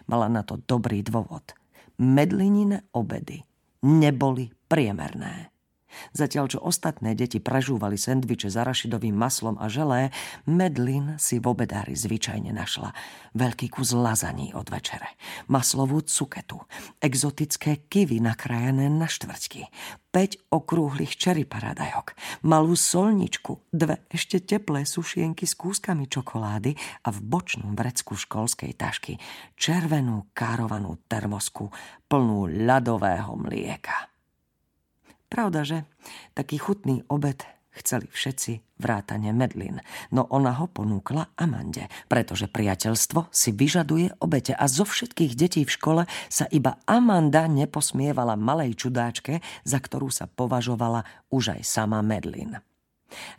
Mala 0.07 0.31
na 0.31 0.43
to 0.47 0.60
dobrý 0.63 1.03
dôvod. 1.03 1.55
Medlinine 1.99 2.88
obedy 2.95 3.43
neboli 3.83 4.49
priemerné. 4.71 5.57
Zatiaľ, 6.12 6.45
čo 6.52 6.60
ostatné 6.62 7.15
deti 7.15 7.39
prežúvali 7.41 7.95
sendviče 7.95 8.52
s 8.52 8.56
arašidovým 8.60 9.15
maslom 9.15 9.56
a 9.58 9.71
želé, 9.71 10.12
Medlin 10.43 11.15
si 11.17 11.39
v 11.39 11.50
obedári 11.50 11.95
zvyčajne 11.95 12.52
našla 12.52 12.91
veľký 13.38 13.71
kus 13.71 13.93
lazaní 13.93 14.52
od 14.58 14.67
večere, 14.67 15.13
maslovú 15.47 16.02
cuketu, 16.04 16.63
exotické 17.00 17.88
kivy 17.88 18.19
nakrájané 18.19 18.89
na 18.91 19.06
štvrťky, 19.06 19.69
5 20.17 20.50
okrúhlych 20.50 21.13
čeri 21.13 21.45
paradajok, 21.45 22.17
malú 22.41 22.73
solničku, 22.73 23.69
dve 23.69 24.02
ešte 24.10 24.41
teplé 24.41 24.82
sušienky 24.88 25.45
s 25.45 25.54
kúskami 25.54 26.10
čokolády 26.10 26.73
a 27.06 27.13
v 27.13 27.19
bočnom 27.21 27.78
vrecku 27.78 28.17
školskej 28.17 28.73
tašky 28.73 29.21
červenú 29.54 30.34
károvanú 30.34 30.97
termosku 31.06 31.69
plnú 32.10 32.50
ľadového 32.50 33.38
mlieka. 33.38 34.16
Pravda, 35.27 35.67
že? 35.67 35.83
Taký 36.33 36.55
chutný 36.59 37.03
obed 37.11 37.43
chceli 37.77 38.09
všetci 38.09 38.81
vrátane 38.81 39.29
Medlin, 39.33 39.81
no 40.09 40.25
ona 40.33 40.57
ho 40.57 40.65
ponúkla 40.65 41.37
Amande, 41.37 41.85
pretože 42.09 42.49
priateľstvo 42.49 43.29
si 43.29 43.53
vyžaduje 43.53 44.17
obete 44.17 44.57
a 44.57 44.65
zo 44.65 44.85
všetkých 44.85 45.33
detí 45.37 45.61
v 45.61 45.71
škole 45.71 46.01
sa 46.29 46.49
iba 46.49 46.81
Amanda 46.89 47.45
neposmievala 47.45 48.33
malej 48.33 48.73
čudáčke, 48.77 49.45
za 49.61 49.77
ktorú 49.77 50.09
sa 50.09 50.25
považovala 50.25 51.05
už 51.29 51.57
aj 51.57 51.61
sama 51.61 52.01
Medlin. 52.01 52.57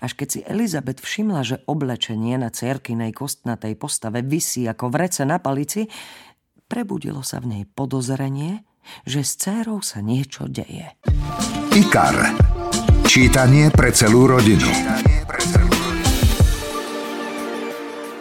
Až 0.01 0.17
keď 0.17 0.29
si 0.33 0.41
Elizabeth 0.49 1.03
všimla, 1.03 1.43
že 1.45 1.61
oblečenie 1.69 2.41
na 2.41 2.49
cerkinej 2.49 3.13
kostnatej 3.13 3.77
postave 3.77 4.25
visí 4.25 4.65
ako 4.65 4.89
vrece 4.89 5.29
na 5.29 5.37
palici, 5.37 5.85
prebudilo 6.71 7.21
sa 7.21 7.39
v 7.45 7.53
nej 7.53 7.63
podozrenie, 7.69 8.65
že 9.09 9.25
s 9.25 9.39
dcérou 9.41 9.81
sa 9.81 10.05
niečo 10.05 10.51
deje. 10.51 10.95
IKAR. 11.73 12.35
Čítanie 13.09 13.73
pre 13.73 13.89
celú 13.95 14.29
rodinu. 14.29 14.69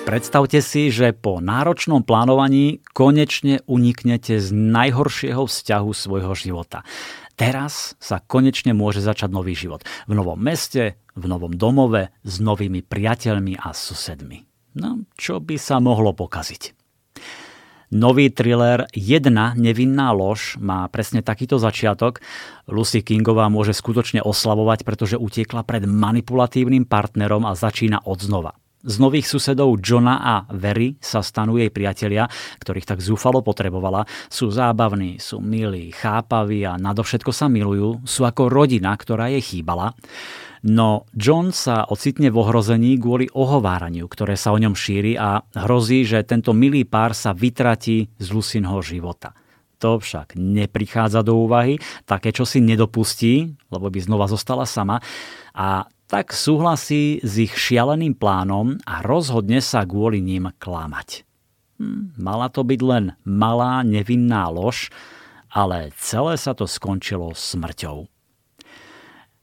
Predstavte 0.07 0.63
si, 0.63 0.87
že 0.87 1.11
po 1.11 1.43
náročnom 1.43 1.99
plánovaní 1.99 2.79
konečne 2.95 3.59
uniknete 3.67 4.39
z 4.39 4.55
najhoršieho 4.55 5.43
vzťahu 5.43 5.91
svojho 5.91 6.31
života. 6.31 6.87
Teraz 7.35 7.99
sa 7.99 8.23
konečne 8.23 8.71
môže 8.71 9.03
začať 9.03 9.35
nový 9.35 9.51
život. 9.51 9.83
V 10.07 10.15
novom 10.15 10.39
meste, 10.39 10.95
v 11.11 11.25
novom 11.27 11.51
domove, 11.51 12.15
s 12.23 12.39
novými 12.39 12.87
priateľmi 12.87 13.59
a 13.59 13.75
susedmi. 13.75 14.47
No, 14.79 15.03
čo 15.19 15.43
by 15.43 15.59
sa 15.59 15.83
mohlo 15.83 16.15
pokaziť? 16.15 16.76
Nový 17.87 18.27
thriller 18.27 18.83
Jedna 18.91 19.55
nevinná 19.55 20.11
lož 20.11 20.59
má 20.59 20.83
presne 20.91 21.23
takýto 21.23 21.55
začiatok. 21.55 22.19
Lucy 22.67 22.99
Kingová 22.99 23.47
môže 23.47 23.71
skutočne 23.71 24.19
oslavovať, 24.19 24.83
pretože 24.83 25.15
utiekla 25.15 25.63
pred 25.63 25.87
manipulatívnym 25.87 26.83
partnerom 26.83 27.47
a 27.47 27.55
začína 27.55 28.03
od 28.03 28.19
znova. 28.19 28.51
Z 28.85 28.95
nových 29.01 29.25
susedov 29.25 29.81
Johna 29.81 30.21
a 30.21 30.35
Very 30.53 31.01
sa 31.01 31.25
stanú 31.25 31.57
jej 31.57 31.73
priatelia, 31.73 32.29
ktorých 32.61 32.85
tak 32.85 32.99
zúfalo 33.01 33.41
potrebovala. 33.41 34.05
Sú 34.29 34.53
zábavní, 34.53 35.17
sú 35.17 35.41
milí, 35.41 35.89
chápaví 35.89 36.61
a 36.61 36.77
nadovšetko 36.77 37.33
sa 37.33 37.49
milujú. 37.49 38.05
Sú 38.05 38.21
ako 38.29 38.53
rodina, 38.53 38.93
ktorá 38.93 39.33
jej 39.33 39.41
chýbala. 39.41 39.97
No 40.65 41.09
John 41.13 41.53
sa 41.53 41.85
ocitne 41.89 42.29
v 42.33 42.37
ohrození 42.37 42.97
kvôli 42.97 43.29
ohováraniu, 43.29 44.09
ktoré 44.09 44.33
sa 44.37 44.53
o 44.53 44.61
ňom 44.61 44.73
šíri 44.73 45.17
a 45.17 45.41
hrozí, 45.53 46.05
že 46.05 46.25
tento 46.25 46.53
milý 46.53 46.85
pár 46.85 47.13
sa 47.13 47.33
vytratí 47.33 48.09
z 48.17 48.27
Lucinho 48.29 48.77
života. 48.81 49.37
To 49.77 50.01
však 50.01 50.33
neprichádza 50.33 51.21
do 51.21 51.37
úvahy, 51.37 51.77
také 52.09 52.33
čo 52.33 52.49
si 52.49 52.57
nedopustí, 52.65 53.53
lebo 53.69 53.93
by 53.93 53.99
znova 54.01 54.25
zostala 54.25 54.65
sama 54.65 54.97
a 55.53 55.85
tak 56.07 56.31
súhlasí 56.31 57.19
s 57.19 57.33
ich 57.35 57.53
šialeným 57.53 58.15
plánom 58.15 58.79
a 58.87 59.03
rozhodne 59.03 59.59
sa 59.59 59.83
kvôli 59.83 60.23
ním 60.23 60.47
klamať. 60.55 61.27
Hm, 61.77 62.15
mala 62.17 62.47
to 62.47 62.63
byť 62.63 62.81
len 62.81 63.05
malá 63.27 63.83
nevinná 63.83 64.47
lož, 64.47 64.89
ale 65.51 65.91
celé 65.99 66.39
sa 66.39 66.55
to 66.55 66.65
skončilo 66.65 67.35
smrťou. 67.35 68.07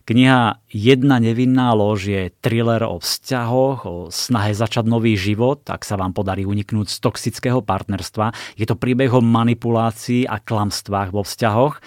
Kniha 0.04 0.60
Jedna 0.68 1.16
nevinná 1.16 1.72
lož 1.72 2.12
je 2.12 2.28
thriller 2.44 2.84
o 2.84 3.00
vzťahoch, 3.00 3.78
o 3.88 3.96
snahe 4.12 4.52
začať 4.52 4.84
nový 4.84 5.16
život, 5.16 5.64
ak 5.64 5.80
sa 5.80 5.96
vám 5.96 6.12
podarí 6.12 6.44
uniknúť 6.44 6.92
z 6.92 6.96
toxického 7.00 7.64
partnerstva. 7.64 8.36
Je 8.60 8.68
to 8.68 8.76
príbeh 8.76 9.08
o 9.16 9.24
manipulácii 9.24 10.28
a 10.28 10.44
klamstvách 10.44 11.08
vo 11.08 11.24
vzťahoch. 11.24 11.80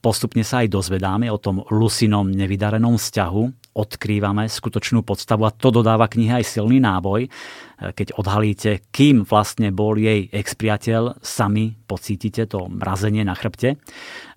Postupne 0.00 0.48
sa 0.48 0.64
aj 0.64 0.72
dozvedáme 0.72 1.28
o 1.28 1.36
tom 1.36 1.60
Lusinom 1.68 2.32
nevydarenom 2.32 2.96
vzťahu, 2.96 3.67
odkrývame 3.78 4.50
skutočnú 4.50 5.06
podstavu 5.06 5.46
a 5.46 5.54
to 5.54 5.70
dodáva 5.70 6.10
kniha 6.10 6.42
aj 6.42 6.58
silný 6.58 6.82
náboj. 6.82 7.30
Keď 7.78 8.18
odhalíte, 8.18 8.82
kým 8.90 9.22
vlastne 9.22 9.70
bol 9.70 9.94
jej 9.94 10.26
expriateľ, 10.34 11.22
sami 11.22 11.78
pocítite 11.86 12.50
to 12.50 12.66
mrazenie 12.66 13.22
na 13.22 13.38
chrbte. 13.38 13.78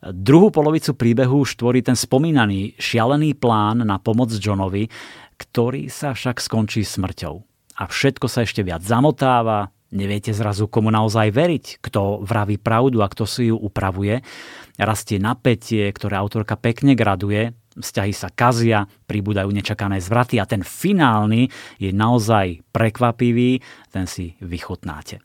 Druhú 0.06 0.54
polovicu 0.54 0.94
príbehu 0.94 1.42
už 1.42 1.58
tvorí 1.58 1.82
ten 1.82 1.98
spomínaný 1.98 2.78
šialený 2.78 3.34
plán 3.42 3.82
na 3.82 3.98
pomoc 3.98 4.30
Johnovi, 4.38 4.86
ktorý 5.42 5.90
sa 5.90 6.14
však 6.14 6.38
skončí 6.38 6.86
smrťou. 6.86 7.36
A 7.82 7.90
všetko 7.90 8.30
sa 8.30 8.46
ešte 8.46 8.62
viac 8.62 8.86
zamotáva, 8.86 9.74
Neviete 9.92 10.32
zrazu, 10.32 10.72
komu 10.72 10.88
naozaj 10.88 11.36
veriť, 11.36 11.84
kto 11.84 12.24
vraví 12.24 12.56
pravdu 12.56 13.04
a 13.04 13.12
kto 13.12 13.28
si 13.28 13.52
ju 13.52 13.60
upravuje. 13.60 14.24
Rastie 14.80 15.20
napätie, 15.20 15.84
ktoré 15.92 16.16
autorka 16.16 16.56
pekne 16.56 16.96
graduje, 16.96 17.52
vzťahy 17.78 18.14
sa 18.16 18.30
kazia, 18.34 18.88
pribúdajú 19.08 19.52
nečakané 19.52 20.04
zvraty 20.04 20.42
a 20.42 20.50
ten 20.50 20.66
finálny 20.66 21.48
je 21.80 21.92
naozaj 21.96 22.66
prekvapivý, 22.74 23.64
ten 23.92 24.06
si 24.08 24.36
vychutnáte. 24.44 25.24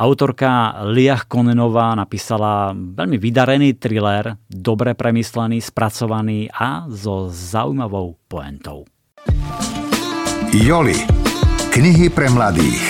Autorka 0.00 0.80
Liach 0.88 1.28
Konenová 1.28 1.92
napísala 1.92 2.72
veľmi 2.72 3.20
vydarený 3.20 3.76
thriller, 3.76 4.32
dobre 4.48 4.96
premyslený, 4.96 5.60
spracovaný 5.60 6.48
a 6.48 6.88
so 6.88 7.28
zaujímavou 7.28 8.16
poentou. 8.24 8.88
Joli. 10.56 10.96
Knihy 11.70 12.08
pre 12.08 12.32
mladých. 12.32 12.82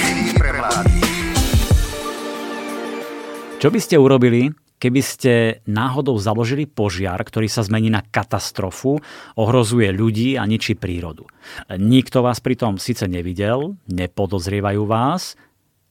Čo 3.61 3.69
by 3.69 3.77
ste 3.77 4.01
urobili, 4.01 4.49
keby 4.81 5.01
ste 5.05 5.33
náhodou 5.69 6.17
založili 6.17 6.65
požiar, 6.65 7.21
ktorý 7.21 7.47
sa 7.47 7.61
zmení 7.61 7.93
na 7.93 8.01
katastrofu, 8.01 8.99
ohrozuje 9.37 9.93
ľudí 9.93 10.41
a 10.41 10.49
ničí 10.49 10.75
prírodu. 10.75 11.29
Nikto 11.69 12.25
vás 12.25 12.41
pritom 12.41 12.81
síce 12.81 13.05
nevidel, 13.05 13.77
nepodozrievajú 13.87 14.83
vás, 14.89 15.37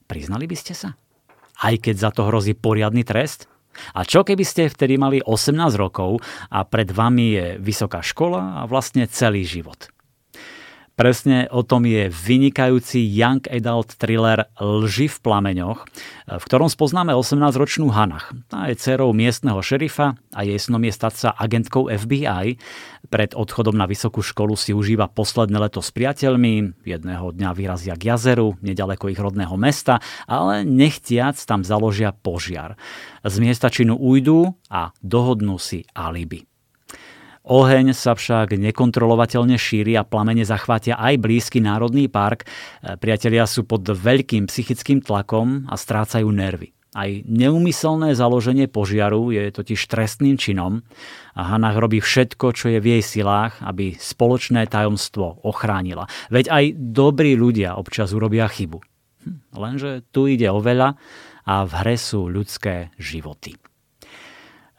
priznali 0.09 0.49
by 0.49 0.57
ste 0.57 0.73
sa? 0.73 0.97
Aj 1.61 1.75
keď 1.77 1.95
za 1.95 2.09
to 2.09 2.25
hrozí 2.25 2.57
poriadny 2.57 3.05
trest? 3.05 3.45
A 3.93 4.01
čo 4.03 4.25
keby 4.25 4.41
ste 4.43 4.67
vtedy 4.67 4.97
mali 4.97 5.21
18 5.21 5.55
rokov 5.77 6.19
a 6.49 6.65
pred 6.65 6.89
vami 6.89 7.37
je 7.37 7.45
vysoká 7.61 8.01
škola 8.01 8.65
a 8.65 8.67
vlastne 8.67 9.05
celý 9.05 9.45
život? 9.45 9.93
Presne 10.99 11.47
o 11.55 11.63
tom 11.63 11.87
je 11.87 12.11
vynikajúci 12.11 12.99
young 12.99 13.39
adult 13.47 13.95
thriller 13.95 14.51
Lži 14.59 15.07
v 15.07 15.17
plameňoch, 15.23 15.87
v 16.27 16.43
ktorom 16.43 16.67
spoznáme 16.67 17.15
18-ročnú 17.15 17.87
Hanach. 17.87 18.35
Tá 18.51 18.67
je 18.67 18.75
dcerou 18.75 19.15
miestneho 19.15 19.63
šerifa 19.63 20.19
a 20.35 20.39
jej 20.43 20.59
snom 20.59 20.83
je 20.83 20.91
stať 20.91 21.13
sa 21.15 21.29
agentkou 21.39 21.87
FBI. 21.87 22.59
Pred 23.07 23.31
odchodom 23.31 23.79
na 23.79 23.87
vysokú 23.87 24.19
školu 24.19 24.59
si 24.59 24.75
užíva 24.75 25.07
posledné 25.07 25.71
leto 25.71 25.79
s 25.79 25.95
priateľmi, 25.95 26.83
jedného 26.83 27.31
dňa 27.31 27.49
vyrazia 27.55 27.95
k 27.95 28.11
jazeru, 28.11 28.59
nedaleko 28.59 29.07
ich 29.07 29.23
rodného 29.23 29.55
mesta, 29.55 30.03
ale 30.27 30.67
nechtiac 30.67 31.39
tam 31.47 31.63
založia 31.63 32.11
požiar. 32.11 32.75
Z 33.23 33.39
miesta 33.39 33.71
činu 33.71 33.95
ujdu 33.95 34.51
a 34.67 34.91
dohodnú 34.99 35.63
si 35.63 35.87
alibi. 35.95 36.48
Oheň 37.49 37.97
sa 37.97 38.13
však 38.13 38.53
nekontrolovateľne 38.61 39.57
šíri 39.57 39.97
a 39.97 40.05
plamene 40.05 40.45
zachvátia 40.45 41.01
aj 41.01 41.17
blízky 41.17 41.57
národný 41.57 42.05
park. 42.05 42.45
E, 42.45 42.93
priatelia 42.93 43.49
sú 43.49 43.65
pod 43.65 43.81
veľkým 43.81 44.45
psychickým 44.45 45.01
tlakom 45.01 45.65
a 45.65 45.73
strácajú 45.73 46.29
nervy. 46.29 46.69
Aj 46.93 47.09
neumyselné 47.25 48.13
založenie 48.13 48.69
požiaru 48.69 49.33
je 49.33 49.49
totiž 49.49 49.81
trestným 49.81 50.37
činom 50.37 50.85
a 51.33 51.41
Hanach 51.49 51.77
robí 51.81 51.97
všetko, 51.97 52.53
čo 52.53 52.69
je 52.69 52.77
v 52.77 52.97
jej 52.97 53.03
silách, 53.17 53.57
aby 53.65 53.97
spoločné 53.97 54.69
tajomstvo 54.69 55.41
ochránila. 55.41 56.05
Veď 56.29 56.53
aj 56.53 56.63
dobrí 56.77 57.33
ľudia 57.33 57.81
občas 57.81 58.13
urobia 58.13 58.45
chybu. 58.45 58.77
Hm, 59.25 59.57
lenže 59.57 60.05
tu 60.13 60.29
ide 60.29 60.53
o 60.53 60.61
veľa 60.61 60.93
a 61.49 61.65
v 61.65 61.71
hre 61.81 61.97
sú 61.97 62.29
ľudské 62.29 62.93
životy. 63.01 63.57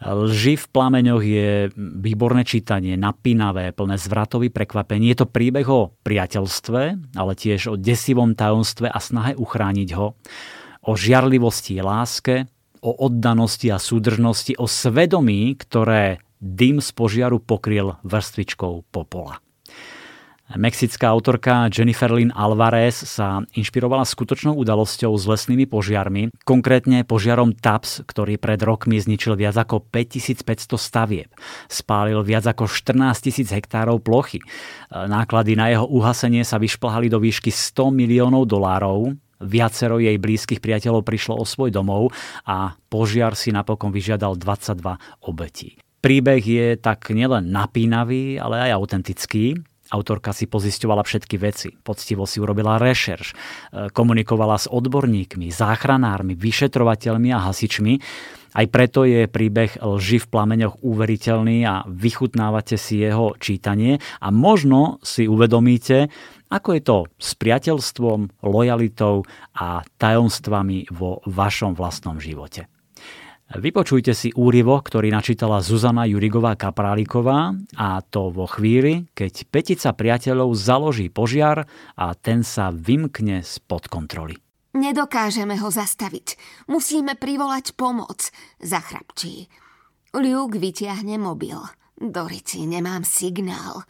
Lži 0.00 0.56
v 0.56 0.66
plameňoch 0.72 1.20
je 1.20 1.68
výborné 1.76 2.48
čítanie, 2.48 2.96
napínavé, 2.96 3.76
plné 3.76 4.00
zvratový 4.00 4.48
prekvapení. 4.48 5.12
Je 5.12 5.20
to 5.20 5.28
príbeh 5.28 5.68
o 5.68 5.92
priateľstve, 6.00 6.80
ale 7.20 7.32
tiež 7.36 7.68
o 7.68 7.74
desivom 7.76 8.32
tajomstve 8.32 8.88
a 8.88 8.96
snahe 8.96 9.36
uchrániť 9.36 9.88
ho, 10.00 10.16
o 10.88 10.92
žiarlivosti 10.96 11.84
láske, 11.84 12.48
o 12.80 12.96
oddanosti 12.96 13.68
a 13.68 13.76
súdržnosti, 13.76 14.56
o 14.56 14.64
svedomí, 14.64 15.52
ktoré 15.60 16.24
dym 16.40 16.80
z 16.80 16.96
požiaru 16.96 17.36
pokryl 17.36 18.00
vrstvičkou 18.00 18.88
popola. 18.88 19.44
Mexická 20.50 21.14
autorka 21.14 21.70
Jennifer 21.70 22.10
Lynn 22.10 22.34
Alvarez 22.34 23.06
sa 23.06 23.46
inšpirovala 23.54 24.02
skutočnou 24.02 24.58
udalosťou 24.58 25.14
s 25.14 25.24
lesnými 25.30 25.70
požiarmi, 25.70 26.34
konkrétne 26.42 27.06
požiarom 27.06 27.54
TAPS, 27.54 28.02
ktorý 28.02 28.34
pred 28.34 28.58
rokmi 28.58 28.98
zničil 28.98 29.38
viac 29.38 29.54
ako 29.54 29.86
5500 29.86 30.74
stavieb. 30.74 31.30
Spálil 31.70 32.18
viac 32.26 32.50
ako 32.50 32.66
14 32.66 33.46
000 33.46 33.46
hektárov 33.46 34.02
plochy. 34.02 34.42
Náklady 34.90 35.54
na 35.54 35.70
jeho 35.70 35.86
uhasenie 35.86 36.42
sa 36.42 36.58
vyšplhali 36.58 37.06
do 37.06 37.22
výšky 37.22 37.54
100 37.54 37.94
miliónov 37.94 38.50
dolárov, 38.50 39.14
Viacero 39.40 39.96
jej 39.96 40.20
blízkych 40.20 40.60
priateľov 40.60 41.00
prišlo 41.00 41.40
o 41.40 41.48
svoj 41.48 41.72
domov 41.72 42.12
a 42.44 42.76
požiar 42.92 43.32
si 43.32 43.48
napokon 43.48 43.88
vyžiadal 43.88 44.36
22 44.36 45.00
obetí. 45.24 45.80
Príbeh 46.04 46.44
je 46.44 46.76
tak 46.76 47.08
nielen 47.08 47.48
napínavý, 47.48 48.36
ale 48.36 48.68
aj 48.68 48.76
autentický. 48.76 49.56
Autorka 49.90 50.30
si 50.30 50.46
pozisťovala 50.46 51.02
všetky 51.02 51.36
veci, 51.42 51.74
poctivo 51.74 52.22
si 52.22 52.38
urobila 52.38 52.78
rešerš, 52.78 53.26
e, 53.30 53.34
komunikovala 53.90 54.54
s 54.54 54.70
odborníkmi, 54.70 55.50
záchranármi, 55.50 56.38
vyšetrovateľmi 56.38 57.34
a 57.34 57.42
hasičmi. 57.50 57.94
Aj 58.50 58.66
preto 58.66 59.06
je 59.06 59.30
príbeh 59.30 59.78
lži 59.82 60.22
v 60.22 60.30
plameňoch 60.30 60.82
uveriteľný 60.82 61.66
a 61.66 61.82
vychutnávate 61.86 62.78
si 62.78 63.02
jeho 63.02 63.34
čítanie 63.38 64.02
a 64.18 64.30
možno 64.34 64.98
si 65.02 65.30
uvedomíte, 65.30 66.10
ako 66.50 66.68
je 66.74 66.82
to 66.82 66.98
s 67.14 67.38
priateľstvom, 67.38 68.42
lojalitou 68.42 69.22
a 69.54 69.86
tajomstvami 70.02 70.90
vo 70.90 71.22
vašom 71.26 71.78
vlastnom 71.78 72.18
živote. 72.18 72.66
Vypočujte 73.50 74.14
si 74.14 74.30
úrivo, 74.38 74.78
ktorý 74.78 75.10
načítala 75.10 75.58
Zuzana 75.58 76.06
Jurigová 76.06 76.54
Kapráliková 76.54 77.58
a 77.74 77.98
to 77.98 78.30
vo 78.30 78.46
chvíli, 78.46 79.10
keď 79.10 79.42
petica 79.50 79.90
priateľov 79.90 80.54
založí 80.54 81.10
požiar 81.10 81.66
a 81.98 82.14
ten 82.14 82.46
sa 82.46 82.70
vymkne 82.70 83.42
spod 83.42 83.90
kontroly. 83.90 84.38
Nedokážeme 84.78 85.58
ho 85.58 85.66
zastaviť. 85.66 86.38
Musíme 86.70 87.18
privolať 87.18 87.74
pomoc, 87.74 88.30
zachrapčí. 88.62 89.50
Luke 90.14 90.54
vytiahne 90.54 91.18
mobil. 91.18 91.58
Dorici, 91.98 92.70
nemám 92.70 93.02
signál. 93.02 93.82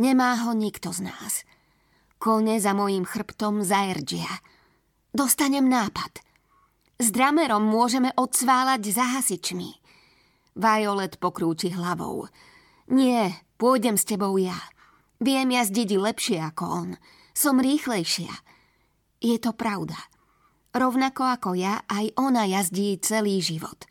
Nemá 0.00 0.48
ho 0.48 0.56
nikto 0.56 0.96
z 0.96 1.12
nás. 1.12 1.44
Kone 2.16 2.56
za 2.56 2.72
mojím 2.72 3.04
chrbtom 3.04 3.60
zaerđia. 3.60 4.32
Dostanem 5.12 5.68
nápad– 5.68 6.24
s 6.98 7.14
dramerom 7.14 7.62
môžeme 7.62 8.10
odsválať 8.18 8.82
za 8.90 9.06
hasičmi. 9.18 9.70
Violet 10.58 11.14
pokrúči 11.22 11.70
hlavou. 11.70 12.26
Nie, 12.90 13.46
pôjdem 13.54 13.94
s 13.94 14.02
tebou 14.02 14.34
ja. 14.34 14.58
Viem 15.22 15.54
jazdiť 15.54 15.94
lepšie 15.94 16.38
ako 16.42 16.64
on. 16.66 16.90
Som 17.38 17.62
rýchlejšia. 17.62 18.30
Je 19.22 19.38
to 19.38 19.54
pravda. 19.54 19.94
Rovnako 20.74 21.22
ako 21.22 21.50
ja, 21.54 21.86
aj 21.86 22.18
ona 22.18 22.46
jazdí 22.50 22.98
celý 22.98 23.38
život. 23.38 23.86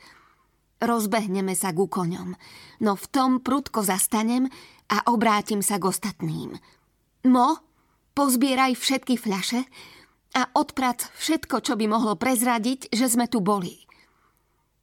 Rozbehneme 0.78 1.58
sa 1.58 1.74
ku 1.74 1.90
koňom, 1.90 2.38
no 2.86 2.92
v 2.94 3.06
tom 3.10 3.42
prudko 3.42 3.82
zastanem 3.82 4.46
a 4.94 5.02
obrátim 5.10 5.66
sa 5.66 5.82
k 5.82 5.90
ostatným. 5.90 6.54
Mo, 7.26 7.60
pozbieraj 8.14 8.78
všetky 8.78 9.18
fľaše 9.18 9.66
a 10.36 10.52
odprac 10.58 11.08
všetko, 11.16 11.64
čo 11.64 11.74
by 11.80 11.86
mohlo 11.88 12.20
prezradiť, 12.20 12.92
že 12.92 13.08
sme 13.08 13.32
tu 13.32 13.40
boli. 13.40 13.88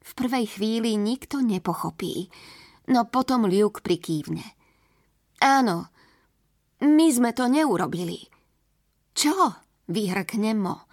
V 0.05 0.11
prvej 0.13 0.45
chvíli 0.57 0.97
nikto 0.97 1.41
nepochopí, 1.41 2.29
no 2.93 3.09
potom 3.09 3.49
Luke 3.49 3.81
prikývne. 3.81 4.45
Áno, 5.41 5.89
my 6.85 7.07
sme 7.09 7.33
to 7.33 7.49
neurobili. 7.49 8.25
Čo? 9.15 9.57
Vyhrkne 9.85 10.57
Mo. 10.57 10.85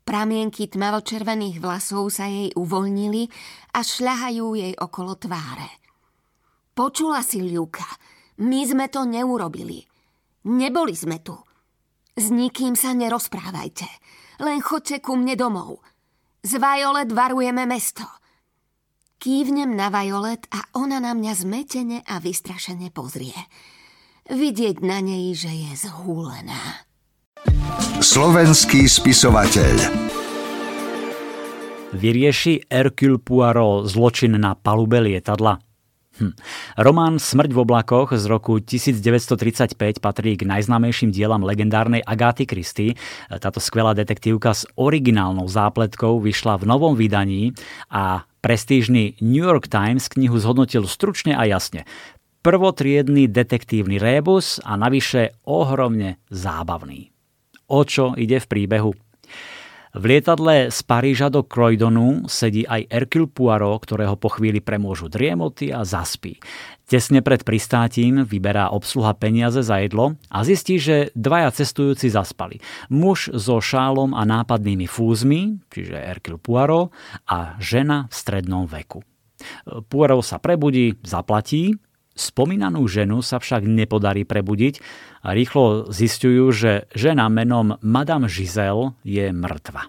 Pramienky 0.00 0.66
tmavočervených 0.66 1.60
vlasov 1.60 2.10
sa 2.10 2.26
jej 2.26 2.50
uvoľnili 2.56 3.30
a 3.76 3.84
šľahajú 3.84 4.46
jej 4.58 4.74
okolo 4.74 5.14
tváre. 5.14 5.70
Počula 6.74 7.20
si, 7.20 7.44
Ľuka, 7.44 7.86
my 8.42 8.60
sme 8.64 8.88
to 8.88 9.04
neurobili. 9.04 9.84
Neboli 10.48 10.96
sme 10.96 11.20
tu. 11.20 11.36
S 12.16 12.30
nikým 12.30 12.74
sa 12.74 12.94
nerozprávajte. 12.96 13.86
Len 14.40 14.58
chodte 14.64 14.98
ku 15.04 15.14
mne 15.14 15.36
domov. 15.36 15.84
Z 16.40 16.56
Violet 16.56 17.12
varujeme 17.12 17.68
mesto. 17.68 18.06
Kývnem 19.20 19.76
na 19.76 19.92
Violet 19.92 20.48
a 20.48 20.64
ona 20.80 20.96
na 20.96 21.12
mňa 21.12 21.32
zmetene 21.36 21.98
a 22.08 22.16
vystrašene 22.16 22.88
pozrie. 22.88 23.36
vidieť 24.30 24.80
na 24.80 25.02
nej, 25.02 25.34
že 25.34 25.50
je 25.50 25.72
zhúlená. 25.90 26.86
Slovenský 28.00 28.88
spisovateľ 28.88 29.76
Vyrieši 31.90 32.70
Hercule 32.70 33.18
Poirot 33.18 33.90
zločin 33.90 34.38
na 34.38 34.54
palube 34.54 35.02
lietadla? 35.02 35.58
Hm. 36.20 36.36
Román 36.76 37.16
Smrť 37.16 37.48
v 37.48 37.64
oblakoch 37.64 38.12
z 38.12 38.28
roku 38.28 38.60
1935 38.60 40.04
patrí 40.04 40.36
k 40.36 40.44
najznámejším 40.44 41.16
dielam 41.16 41.40
legendárnej 41.40 42.04
Agáty 42.04 42.44
Christy. 42.44 42.92
Táto 43.32 43.56
skvelá 43.56 43.96
detektívka 43.96 44.52
s 44.52 44.68
originálnou 44.76 45.48
zápletkou 45.48 46.20
vyšla 46.20 46.60
v 46.60 46.68
novom 46.68 46.92
vydaní 46.92 47.56
a 47.88 48.28
prestížny 48.44 49.16
New 49.24 49.48
York 49.48 49.72
Times 49.72 50.12
knihu 50.12 50.36
zhodnotil 50.36 50.84
stručne 50.84 51.32
a 51.32 51.48
jasne. 51.48 51.88
Prvotriedný 52.44 53.24
detektívny 53.24 53.96
rébus 53.96 54.60
a 54.60 54.76
navyše 54.76 55.40
ohromne 55.48 56.20
zábavný. 56.28 57.08
O 57.72 57.80
čo 57.88 58.12
ide 58.12 58.44
v 58.44 58.46
príbehu? 58.48 58.92
V 59.90 60.06
lietadle 60.06 60.70
z 60.70 60.78
Paríža 60.86 61.34
do 61.34 61.42
Croydonu 61.42 62.30
sedí 62.30 62.62
aj 62.62 62.86
Hercule 62.94 63.26
Poirot, 63.26 63.82
ktorého 63.82 64.14
po 64.14 64.30
chvíli 64.30 64.62
premôžu 64.62 65.10
driemoty 65.10 65.74
a 65.74 65.82
zaspí. 65.82 66.38
Tesne 66.86 67.26
pred 67.26 67.42
pristátím 67.42 68.22
vyberá 68.22 68.70
obsluha 68.70 69.18
peniaze 69.18 69.66
za 69.66 69.82
jedlo 69.82 70.14
a 70.30 70.46
zistí, 70.46 70.78
že 70.78 71.10
dvaja 71.18 71.50
cestujúci 71.50 72.06
zaspali. 72.06 72.62
Muž 72.86 73.34
so 73.34 73.58
šálom 73.58 74.14
a 74.14 74.22
nápadnými 74.22 74.86
fúzmi, 74.86 75.58
čiže 75.74 75.98
Hercule 75.98 76.38
Poirot, 76.38 76.94
a 77.26 77.58
žena 77.58 78.06
v 78.06 78.14
strednom 78.14 78.70
veku. 78.70 79.02
Poirot 79.90 80.22
sa 80.22 80.38
prebudí, 80.38 81.02
zaplatí 81.02 81.74
Spomínanú 82.20 82.84
ženu 82.84 83.24
sa 83.24 83.40
však 83.40 83.64
nepodarí 83.64 84.28
prebudiť 84.28 84.84
a 85.24 85.32
rýchlo 85.32 85.88
zistujú, 85.88 86.52
že 86.52 86.84
žena 86.92 87.32
menom 87.32 87.80
Madame 87.80 88.28
Giselle 88.28 88.92
je 89.08 89.32
mŕtva. 89.32 89.88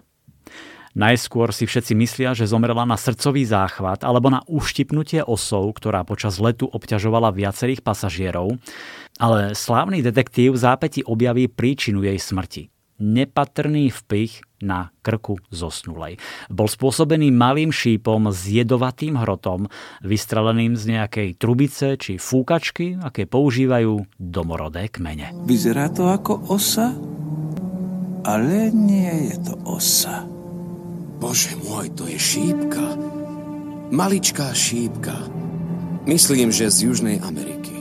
Najskôr 0.96 1.52
si 1.52 1.68
všetci 1.68 1.92
myslia, 1.96 2.32
že 2.32 2.48
zomrela 2.48 2.88
na 2.88 2.96
srdcový 2.96 3.44
záchvat 3.44 4.04
alebo 4.04 4.32
na 4.32 4.44
uštipnutie 4.48 5.24
osov, 5.24 5.76
ktorá 5.76 6.04
počas 6.08 6.40
letu 6.40 6.68
obťažovala 6.68 7.32
viacerých 7.32 7.84
pasažierov, 7.84 8.56
ale 9.20 9.52
slávny 9.52 10.00
detektív 10.00 10.56
v 10.56 10.62
zápäti 10.64 11.00
objaví 11.04 11.48
príčinu 11.48 12.04
jej 12.04 12.16
smrti 12.16 12.72
nepatrný 13.02 13.90
vpich 13.90 14.46
na 14.62 14.94
krku 15.02 15.42
zosnulej. 15.50 16.22
Bol 16.46 16.70
spôsobený 16.70 17.34
malým 17.34 17.74
šípom 17.74 18.30
s 18.30 18.46
jedovatým 18.46 19.18
hrotom, 19.18 19.66
vystreleným 20.06 20.78
z 20.78 20.96
nejakej 20.96 21.28
trubice 21.36 21.98
či 21.98 22.16
fúkačky, 22.16 23.02
aké 23.02 23.26
používajú 23.26 24.06
domorodé 24.16 24.86
kmene. 24.86 25.34
Vyzerá 25.44 25.90
to 25.90 26.08
ako 26.08 26.46
osa, 26.48 26.94
ale 28.22 28.70
nie 28.70 29.34
je 29.34 29.36
to 29.42 29.54
osa. 29.66 30.22
Bože 31.18 31.58
môj, 31.58 31.90
to 31.98 32.06
je 32.06 32.18
šípka. 32.18 32.98
Maličká 33.90 34.54
šípka. 34.54 35.14
Myslím, 36.06 36.50
že 36.50 36.70
z 36.70 36.90
Južnej 36.90 37.18
Ameriky. 37.22 37.78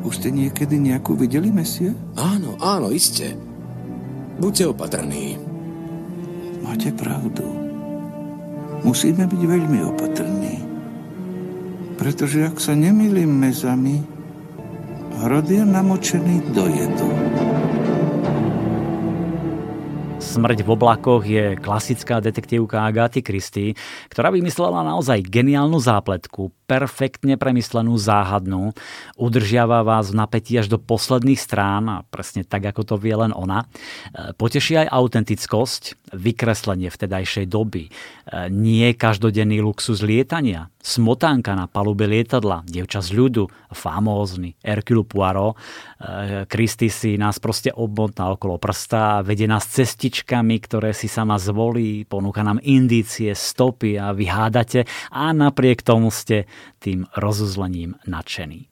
Už 0.00 0.22
ste 0.22 0.32
niekedy 0.32 0.80
nejakú 0.80 1.12
videli, 1.12 1.52
mesie? 1.52 1.92
Áno, 2.16 2.56
áno, 2.62 2.88
iste. 2.88 3.36
Buďte 4.38 4.70
opatrní. 4.70 5.36
Máte 6.62 6.90
pravdu. 6.94 7.46
Musíme 8.86 9.26
byť 9.26 9.42
veľmi 9.42 9.78
opatrní. 9.94 10.56
Pretože 11.98 12.46
ak 12.46 12.62
sa 12.62 12.78
nemýlim 12.78 13.26
mezami, 13.26 14.02
hrod 15.18 15.50
je 15.50 15.62
namočený 15.66 16.54
do 16.54 16.64
jedu. 16.70 17.10
Smrť 20.18 20.62
v 20.62 20.68
oblakoch 20.70 21.26
je 21.26 21.58
klasická 21.58 22.22
detektívka 22.22 22.86
Agáty 22.86 23.26
Christy, 23.26 23.74
ktorá 24.06 24.30
vymyslela 24.30 24.86
naozaj 24.86 25.26
geniálnu 25.26 25.82
zápletku, 25.82 26.54
perfektne 26.68 27.40
premyslenú, 27.40 27.96
záhadnú, 27.96 28.76
udržiava 29.16 29.80
vás 29.80 30.12
v 30.12 30.20
napätí 30.20 30.60
až 30.60 30.68
do 30.68 30.76
posledných 30.76 31.40
strán 31.40 31.88
a 31.88 31.96
presne 32.04 32.44
tak, 32.44 32.68
ako 32.68 32.84
to 32.84 32.94
vie 33.00 33.16
len 33.16 33.32
ona. 33.32 33.64
E, 33.64 34.36
poteší 34.36 34.84
aj 34.84 34.92
autentickosť, 34.92 36.12
vykreslenie 36.12 36.92
vtedajšej 36.92 37.48
doby, 37.48 37.88
e, 37.88 37.90
nie 38.52 38.92
každodenný 38.92 39.64
luxus 39.64 40.04
lietania, 40.04 40.68
smotánka 40.84 41.56
na 41.56 41.64
palube 41.64 42.04
lietadla, 42.04 42.68
dievča 42.68 43.00
z 43.00 43.16
ľudu, 43.16 43.44
famózny 43.72 44.56
Hercule 44.64 45.04
Poirot. 45.04 45.56
Kristy 46.48 46.88
e, 46.88 46.92
si 46.92 47.10
nás 47.16 47.40
proste 47.40 47.72
obmotná 47.72 48.32
okolo 48.32 48.60
prsta, 48.60 49.24
vedie 49.24 49.48
nás 49.48 49.68
cestičkami, 49.68 50.60
ktoré 50.60 50.92
si 50.92 51.08
sama 51.08 51.40
zvolí, 51.40 52.04
ponúka 52.04 52.44
nám 52.44 52.60
indície, 52.60 53.32
stopy 53.32 53.96
a 53.96 54.12
vyhádate 54.12 54.84
a 55.12 55.32
napriek 55.32 55.80
tomu 55.80 56.12
ste 56.12 56.44
tým 56.78 57.08
rozuzlením 57.16 57.98
nadšený. 58.06 58.68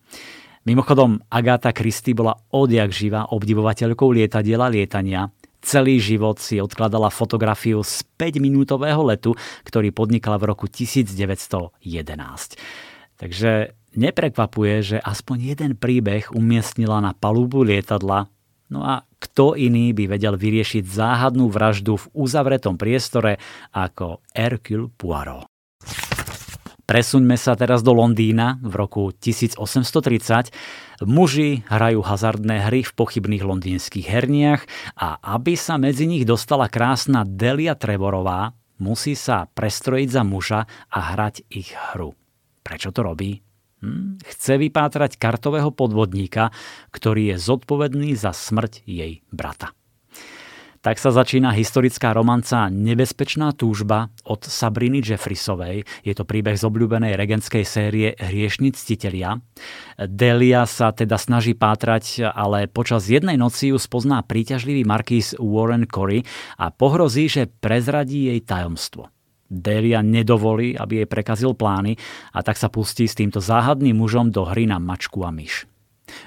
Mimochodom, 0.66 1.22
Agáta 1.30 1.70
Christy 1.70 2.10
bola 2.10 2.34
odjak 2.50 2.90
živá 2.90 3.30
obdivovateľkou 3.30 4.10
lietadiela 4.10 4.66
lietania. 4.66 5.30
Celý 5.62 6.02
život 6.02 6.42
si 6.42 6.58
odkladala 6.58 7.06
fotografiu 7.10 7.86
z 7.86 8.02
5-minútového 8.18 9.02
letu, 9.06 9.38
ktorý 9.62 9.94
podnikala 9.94 10.42
v 10.42 10.50
roku 10.50 10.66
1911. 10.66 11.78
Takže 13.16 13.78
neprekvapuje, 13.94 14.74
že 14.82 14.96
aspoň 14.98 15.36
jeden 15.56 15.72
príbeh 15.78 16.34
umiestnila 16.34 16.98
na 16.98 17.14
palubu 17.14 17.62
lietadla, 17.62 18.26
no 18.68 18.80
a 18.82 19.06
kto 19.22 19.54
iný 19.54 19.94
by 19.96 20.18
vedel 20.18 20.34
vyriešiť 20.34 20.82
záhadnú 20.82 21.46
vraždu 21.46 21.96
v 21.96 22.06
uzavretom 22.12 22.74
priestore 22.74 23.38
ako 23.72 24.20
Hercule 24.34 24.90
Poirot. 24.92 25.46
Presuňme 26.86 27.34
sa 27.34 27.58
teraz 27.58 27.82
do 27.82 27.90
Londýna 27.90 28.62
v 28.62 28.78
roku 28.78 29.10
1830. 29.10 30.54
Muži 31.02 31.66
hrajú 31.66 31.98
hazardné 31.98 32.62
hry 32.70 32.86
v 32.86 32.92
pochybných 32.94 33.42
londýnskych 33.42 34.06
herniach 34.06 34.62
a 34.94 35.18
aby 35.34 35.58
sa 35.58 35.82
medzi 35.82 36.06
nich 36.06 36.22
dostala 36.22 36.70
krásna 36.70 37.26
Delia 37.26 37.74
Trevorová, 37.74 38.54
musí 38.78 39.18
sa 39.18 39.50
prestrojiť 39.50 40.08
za 40.14 40.22
muža 40.22 40.62
a 40.86 40.98
hrať 41.10 41.42
ich 41.50 41.74
hru. 41.74 42.14
Prečo 42.62 42.94
to 42.94 43.02
robí? 43.02 43.42
Hm? 43.82 44.22
Chce 44.22 44.54
vypátrať 44.54 45.18
kartového 45.18 45.74
podvodníka, 45.74 46.54
ktorý 46.94 47.34
je 47.34 47.36
zodpovedný 47.42 48.14
za 48.14 48.30
smrť 48.30 48.86
jej 48.86 49.26
brata. 49.34 49.74
Tak 50.86 51.02
sa 51.02 51.10
začína 51.10 51.50
historická 51.50 52.14
romanca 52.14 52.70
Nebezpečná 52.70 53.50
túžba 53.58 54.06
od 54.22 54.46
Sabriny 54.46 55.02
Jeffrisovej. 55.02 55.82
Je 56.06 56.14
to 56.14 56.22
príbeh 56.22 56.54
z 56.54 56.62
obľúbenej 56.62 57.18
regenskej 57.18 57.66
série 57.66 58.14
Hriešni 58.14 58.70
ctitelia. 58.70 59.42
Delia 59.98 60.62
sa 60.62 60.94
teda 60.94 61.18
snaží 61.18 61.58
pátrať, 61.58 62.30
ale 62.30 62.70
počas 62.70 63.10
jednej 63.10 63.34
noci 63.34 63.74
ju 63.74 63.82
spozná 63.82 64.22
príťažlivý 64.22 64.86
markíz 64.86 65.34
Warren 65.42 65.90
Corey 65.90 66.22
a 66.54 66.70
pohrozí, 66.70 67.26
že 67.26 67.50
prezradí 67.50 68.30
jej 68.30 68.38
tajomstvo. 68.46 69.10
Delia 69.50 70.06
nedovolí, 70.06 70.78
aby 70.78 71.02
jej 71.02 71.08
prekazil 71.10 71.58
plány 71.58 71.98
a 72.30 72.46
tak 72.46 72.54
sa 72.54 72.70
pustí 72.70 73.10
s 73.10 73.18
týmto 73.18 73.42
záhadným 73.42 73.98
mužom 73.98 74.30
do 74.30 74.46
hry 74.46 74.70
na 74.70 74.78
mačku 74.78 75.26
a 75.26 75.34
myš. 75.34 75.66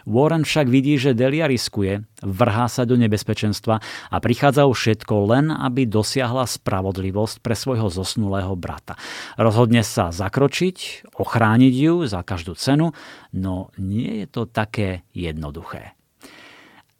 Warren 0.07 0.47
však 0.47 0.67
vidí, 0.71 0.95
že 0.97 1.13
Delia 1.13 1.45
riskuje, 1.45 2.07
vrhá 2.23 2.71
sa 2.71 2.87
do 2.87 2.97
nebezpečenstva 2.97 3.75
a 4.09 4.17
prichádza 4.17 4.65
o 4.65 4.73
všetko 4.73 5.13
len, 5.29 5.51
aby 5.51 5.85
dosiahla 5.85 6.47
spravodlivosť 6.47 7.43
pre 7.43 7.53
svojho 7.53 7.91
zosnulého 7.91 8.55
brata. 8.55 8.95
Rozhodne 9.35 9.83
sa 9.83 10.09
zakročiť, 10.09 11.11
ochrániť 11.19 11.73
ju 11.75 11.95
za 12.07 12.23
každú 12.23 12.55
cenu, 12.55 12.95
no 13.35 13.69
nie 13.77 14.23
je 14.23 14.27
to 14.31 14.47
také 14.47 15.03
jednoduché. 15.11 15.98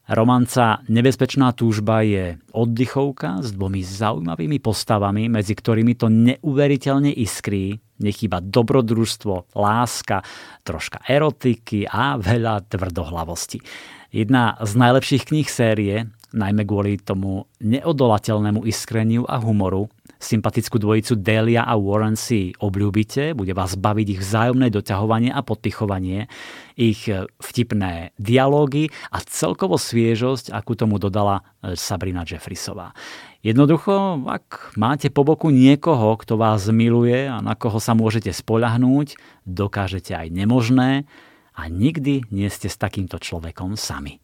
Romanca 0.09 0.81
Nebezpečná 0.89 1.53
túžba 1.53 2.01
je 2.01 2.41
oddychovka 2.49 3.45
s 3.45 3.53
dvomi 3.53 3.85
zaujímavými 3.85 4.57
postavami, 4.57 5.29
medzi 5.29 5.53
ktorými 5.53 5.93
to 5.93 6.09
neuveriteľne 6.09 7.13
iskrí, 7.13 7.77
nechýba 8.01 8.41
dobrodružstvo, 8.41 9.53
láska, 9.53 10.25
troška 10.65 11.05
erotiky 11.05 11.85
a 11.85 12.17
veľa 12.17 12.65
tvrdohlavosti. 12.73 13.61
Jedna 14.09 14.57
z 14.57 14.71
najlepších 14.81 15.29
kníh 15.29 15.45
série, 15.45 16.09
najmä 16.33 16.65
kvôli 16.65 16.97
tomu 16.97 17.45
neodolateľnému 17.61 18.65
iskreniu 18.65 19.29
a 19.29 19.37
humoru, 19.37 19.93
Sympatickú 20.19 20.83
dvojicu 20.83 21.15
Delia 21.15 21.63
a 21.63 21.79
Warren 21.79 22.19
si 22.19 22.51
obľúbite, 22.59 23.31
bude 23.31 23.55
vás 23.55 23.79
baviť 23.79 24.07
ich 24.13 24.19
vzájomné 24.19 24.67
doťahovanie 24.67 25.31
a 25.31 25.39
podpichovanie, 25.39 26.27
ich 26.75 27.07
vtipné 27.39 28.11
dialógy 28.19 28.91
a 29.15 29.23
celkovo 29.23 29.79
sviežosť, 29.79 30.51
akú 30.51 30.75
tomu 30.75 30.99
dodala 30.99 31.39
e, 31.63 31.79
Sabrina 31.79 32.27
Jeffrisová. 32.27 32.91
Jednoducho, 33.39 34.19
ak 34.27 34.75
máte 34.75 35.07
po 35.07 35.23
boku 35.23 35.55
niekoho, 35.55 36.19
kto 36.19 36.35
vás 36.35 36.67
miluje 36.67 37.23
a 37.23 37.39
na 37.39 37.55
koho 37.55 37.79
sa 37.79 37.95
môžete 37.95 38.35
spoľahnúť, 38.35 39.15
dokážete 39.47 40.11
aj 40.19 40.35
nemožné 40.35 41.07
a 41.55 41.71
nikdy 41.71 42.27
nie 42.27 42.51
ste 42.51 42.67
s 42.67 42.75
takýmto 42.75 43.23
človekom 43.23 43.79
sami. 43.79 44.19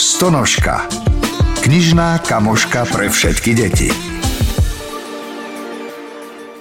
Stonožka. 0.00 0.88
Knižná 1.60 2.24
kamoška 2.24 2.88
pre 2.88 3.12
všetky 3.12 3.52
deti. 3.52 4.17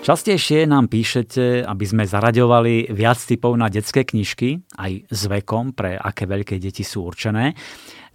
Častejšie 0.08 0.72
nám 0.72 0.88
píšete, 0.88 1.68
aby 1.68 1.84
sme 1.84 2.08
zaraďovali 2.08 2.96
viac 2.96 3.20
typov 3.20 3.60
na 3.60 3.68
detské 3.68 4.08
knižky, 4.08 4.64
aj 4.80 5.04
s 5.04 5.22
vekom, 5.28 5.76
pre 5.76 6.00
aké 6.00 6.24
veľké 6.24 6.56
deti 6.64 6.80
sú 6.80 7.04
určené. 7.04 7.52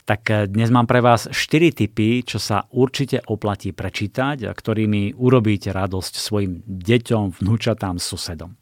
Tak 0.09 0.49
dnes 0.49 0.73
mám 0.73 0.89
pre 0.89 1.05
vás 1.05 1.29
4 1.29 1.37
typy, 1.77 2.25
čo 2.25 2.41
sa 2.41 2.65
určite 2.73 3.21
oplatí 3.29 3.77
prečítať 3.77 4.49
a 4.49 4.57
ktorými 4.57 5.21
urobíte 5.21 5.69
radosť 5.69 6.17
svojim 6.17 6.65
deťom, 6.65 7.45
vnúčatám, 7.45 8.01
susedom. 8.01 8.57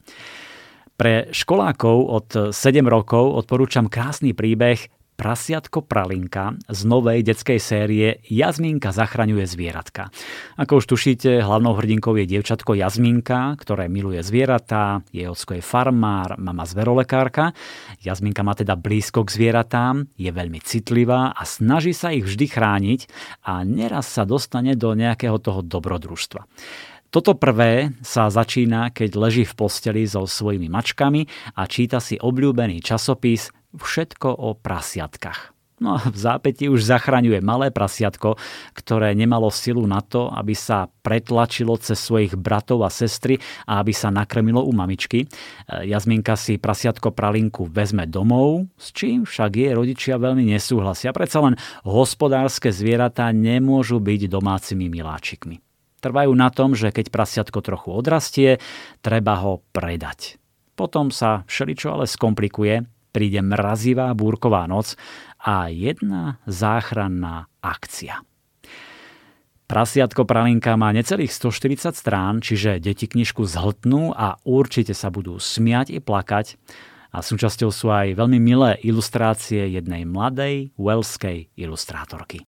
Pre 0.98 1.30
školákov 1.30 1.96
od 2.10 2.28
7 2.50 2.82
rokov 2.90 3.46
odporúčam 3.46 3.86
krásny 3.86 4.34
príbeh 4.34 4.90
Prasiatko 5.20 5.84
Pralinka 5.84 6.56
z 6.64 6.80
novej 6.88 7.20
detskej 7.20 7.60
série 7.60 8.24
Jazminka 8.24 8.88
zachraňuje 8.88 9.44
zvieratka. 9.44 10.08
Ako 10.56 10.80
už 10.80 10.96
tušíte, 10.96 11.44
hlavnou 11.44 11.76
hrdinkou 11.76 12.16
je 12.16 12.24
dievčatko 12.24 12.72
Jazminka, 12.72 13.52
ktoré 13.60 13.92
miluje 13.92 14.24
zvieratá, 14.24 15.04
jej 15.12 15.28
ocko 15.28 15.60
je 15.60 15.62
farmár, 15.62 16.40
mama 16.40 16.64
zverolekárka. 16.64 17.52
Jazminka 18.00 18.40
má 18.40 18.56
teda 18.56 18.80
blízko 18.80 19.28
k 19.28 19.36
zvieratám, 19.36 20.08
je 20.16 20.32
veľmi 20.32 20.56
citlivá 20.64 21.36
a 21.36 21.44
snaží 21.44 21.92
sa 21.92 22.16
ich 22.16 22.24
vždy 22.24 22.46
chrániť 22.48 23.00
a 23.44 23.60
neraz 23.60 24.08
sa 24.08 24.24
dostane 24.24 24.72
do 24.72 24.96
nejakého 24.96 25.36
toho 25.36 25.60
dobrodružstva. 25.60 26.48
Toto 27.12 27.36
prvé 27.36 27.92
sa 28.06 28.32
začína, 28.32 28.88
keď 28.94 29.20
leží 29.20 29.44
v 29.44 29.52
posteli 29.52 30.06
so 30.08 30.24
svojimi 30.24 30.70
mačkami 30.72 31.28
a 31.58 31.66
číta 31.68 32.00
si 32.00 32.16
obľúbený 32.16 32.80
časopis 32.80 33.50
všetko 33.76 34.28
o 34.30 34.58
prasiatkách. 34.58 35.54
No 35.80 35.96
a 35.96 36.04
v 36.04 36.12
zápäti 36.12 36.68
už 36.68 36.84
zachraňuje 36.84 37.40
malé 37.40 37.72
prasiatko, 37.72 38.36
ktoré 38.76 39.16
nemalo 39.16 39.48
silu 39.48 39.88
na 39.88 40.04
to, 40.04 40.28
aby 40.28 40.52
sa 40.52 40.92
pretlačilo 41.00 41.72
cez 41.80 41.96
svojich 41.96 42.36
bratov 42.36 42.84
a 42.84 42.92
sestry 42.92 43.40
a 43.64 43.80
aby 43.80 43.96
sa 43.96 44.12
nakrmilo 44.12 44.60
u 44.60 44.76
mamičky. 44.76 45.24
Jazminka 45.72 46.36
si 46.36 46.60
prasiatko 46.60 47.16
pralinku 47.16 47.64
vezme 47.64 48.04
domov, 48.04 48.68
s 48.76 48.92
čím 48.92 49.24
však 49.24 49.56
jej 49.56 49.72
rodičia 49.72 50.20
veľmi 50.20 50.52
nesúhlasia. 50.52 51.16
Predsa 51.16 51.48
len 51.48 51.54
hospodárske 51.88 52.68
zvieratá 52.68 53.32
nemôžu 53.32 54.04
byť 54.04 54.28
domácimi 54.28 54.92
miláčikmi. 54.92 55.64
Trvajú 56.04 56.32
na 56.36 56.52
tom, 56.52 56.76
že 56.76 56.92
keď 56.92 57.08
prasiatko 57.08 57.64
trochu 57.64 57.88
odrastie, 57.88 58.60
treba 59.00 59.40
ho 59.40 59.64
predať. 59.72 60.36
Potom 60.76 61.08
sa 61.08 61.44
všeličo 61.48 61.88
ale 61.88 62.04
skomplikuje, 62.04 62.84
príde 63.10 63.42
mrazivá 63.44 64.10
búrková 64.14 64.64
noc 64.70 64.94
a 65.38 65.68
jedna 65.68 66.40
záchranná 66.46 67.50
akcia. 67.60 68.22
Prasiatko 69.70 70.26
pralinka 70.26 70.74
má 70.74 70.90
necelých 70.90 71.30
140 71.30 71.94
strán, 71.94 72.42
čiže 72.42 72.82
deti 72.82 73.06
knižku 73.06 73.46
zhltnú 73.46 74.10
a 74.10 74.34
určite 74.42 74.98
sa 74.98 75.14
budú 75.14 75.38
smiať 75.38 75.94
i 75.94 76.02
plakať. 76.02 76.58
A 77.14 77.22
súčasťou 77.22 77.70
sú 77.70 77.86
aj 77.90 78.18
veľmi 78.18 78.42
milé 78.42 78.82
ilustrácie 78.82 79.70
jednej 79.70 80.02
mladej 80.02 80.74
welskej 80.74 81.54
ilustrátorky. 81.54 82.42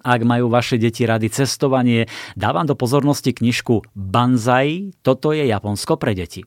Ak 0.00 0.24
majú 0.24 0.48
vaše 0.48 0.80
deti 0.80 1.04
rady 1.04 1.28
cestovanie, 1.28 2.08
dávam 2.32 2.64
do 2.64 2.72
pozornosti 2.72 3.36
knižku 3.36 3.92
Banzai, 3.92 4.96
toto 5.04 5.36
je 5.36 5.44
Japonsko 5.44 6.00
pre 6.00 6.16
deti. 6.16 6.40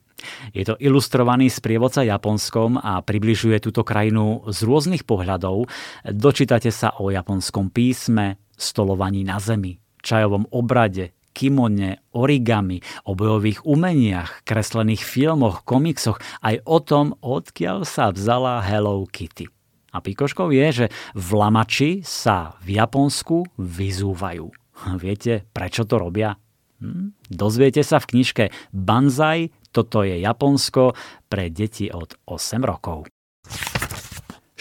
Je 0.55 0.63
to 0.63 0.79
ilustrovaný 0.79 1.51
sprievodca 1.51 2.01
Japonskom 2.01 2.79
a 2.79 3.03
približuje 3.03 3.59
túto 3.59 3.83
krajinu 3.85 4.47
z 4.49 4.59
rôznych 4.63 5.03
pohľadov. 5.03 5.67
Dočítate 6.07 6.71
sa 6.71 6.95
o 6.97 7.11
japonskom 7.11 7.69
písme, 7.69 8.39
stolovaní 8.55 9.27
na 9.27 9.37
zemi, 9.43 9.77
čajovom 9.99 10.47
obrade, 10.49 11.11
kimone, 11.33 12.05
origami, 12.13 12.79
o 13.09 13.17
bojových 13.17 13.65
umeniach, 13.65 14.45
kreslených 14.45 15.01
filmoch, 15.01 15.65
komiksoch, 15.65 16.21
aj 16.45 16.61
o 16.63 16.77
tom, 16.79 17.05
odkiaľ 17.19 17.83
sa 17.83 18.13
vzala 18.13 18.61
Hello 18.61 19.03
Kitty. 19.09 19.62
A 19.93 20.01
pikoškou 20.01 20.49
je, 20.49 20.67
že 20.83 20.85
vlamači 21.13 22.01
sa 22.01 22.57
v 22.65 22.81
Japonsku 22.81 23.45
vyzúvajú. 23.61 24.49
Viete, 25.03 25.45
prečo 25.53 25.85
to 25.85 26.01
robia? 26.01 26.33
Hm? 26.81 27.15
Dozviete 27.29 27.85
sa 27.85 28.01
v 28.01 28.09
knižke 28.09 28.43
Banzai, 28.73 29.53
toto 29.73 30.01
je 30.05 30.19
Japonsko 30.19 30.93
pre 31.29 31.49
deti 31.53 31.89
od 31.89 32.17
8 32.25 32.61
rokov. 32.61 33.09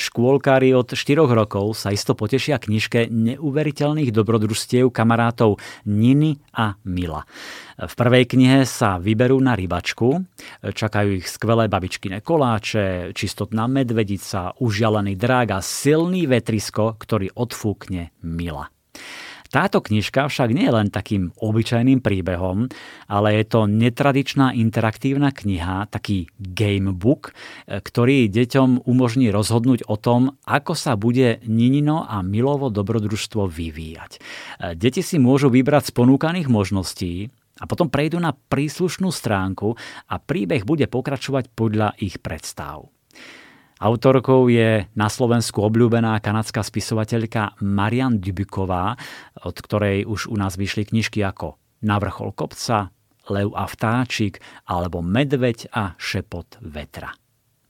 Škôlkári 0.02 0.74
od 0.74 0.98
4 0.98 1.22
rokov 1.30 1.78
sa 1.78 1.94
isto 1.94 2.18
potešia 2.18 2.58
knižke 2.58 3.06
neuveriteľných 3.06 4.10
dobrodružstiev 4.10 4.90
kamarátov 4.90 5.62
Niny 5.86 6.42
a 6.58 6.74
Mila. 6.82 7.22
V 7.78 7.94
prvej 7.94 8.26
knihe 8.26 8.66
sa 8.66 8.98
vyberú 8.98 9.38
na 9.38 9.54
rybačku, 9.54 10.26
čakajú 10.66 11.22
ich 11.22 11.30
skvelé 11.30 11.70
babičkine 11.70 12.18
koláče, 12.18 13.14
čistotná 13.14 13.70
medvedica, 13.70 14.58
užalený 14.58 15.14
drák 15.14 15.54
a 15.54 15.60
silný 15.62 16.26
vetrisko, 16.26 16.98
ktorý 16.98 17.30
odfúkne 17.38 18.10
Mila. 18.26 18.74
Táto 19.52 19.84
knižka 19.84 20.32
však 20.32 20.48
nie 20.56 20.64
je 20.64 20.72
len 20.72 20.88
takým 20.88 21.28
obyčajným 21.36 22.00
príbehom, 22.00 22.72
ale 23.04 23.36
je 23.36 23.44
to 23.44 23.68
netradičná 23.68 24.56
interaktívna 24.56 25.28
kniha, 25.28 25.92
taký 25.92 26.32
gamebook, 26.40 27.36
ktorý 27.68 28.32
deťom 28.32 28.88
umožní 28.88 29.28
rozhodnúť 29.28 29.84
o 29.92 30.00
tom, 30.00 30.40
ako 30.48 30.72
sa 30.72 30.96
bude 30.96 31.44
Ninino 31.44 32.08
a 32.08 32.24
Milovo 32.24 32.72
dobrodružstvo 32.72 33.44
vyvíjať. 33.44 34.24
Deti 34.72 35.04
si 35.04 35.20
môžu 35.20 35.52
vybrať 35.52 35.92
z 35.92 35.96
ponúkaných 36.00 36.48
možností, 36.48 37.28
a 37.60 37.68
potom 37.68 37.92
prejdú 37.92 38.18
na 38.18 38.32
príslušnú 38.32 39.12
stránku 39.12 39.76
a 40.08 40.18
príbeh 40.18 40.64
bude 40.64 40.88
pokračovať 40.88 41.52
podľa 41.52 41.94
ich 42.00 42.18
predstav. 42.18 42.88
Autorkou 43.82 44.46
je 44.46 44.86
na 44.94 45.10
Slovensku 45.10 45.58
obľúbená 45.58 46.14
kanadská 46.22 46.62
spisovateľka 46.62 47.58
Marian 47.66 48.22
Dubuková, 48.22 48.94
od 49.42 49.58
ktorej 49.58 50.06
už 50.06 50.30
u 50.30 50.38
nás 50.38 50.54
vyšli 50.54 50.86
knižky 50.86 51.18
ako 51.18 51.58
Na 51.82 51.98
vrchol 51.98 52.30
kopca, 52.30 52.94
Lev 53.26 53.50
a 53.58 53.66
vtáčik 53.66 54.38
alebo 54.70 55.02
Medveď 55.02 55.74
a 55.74 55.98
šepot 55.98 56.62
vetra. 56.62 57.10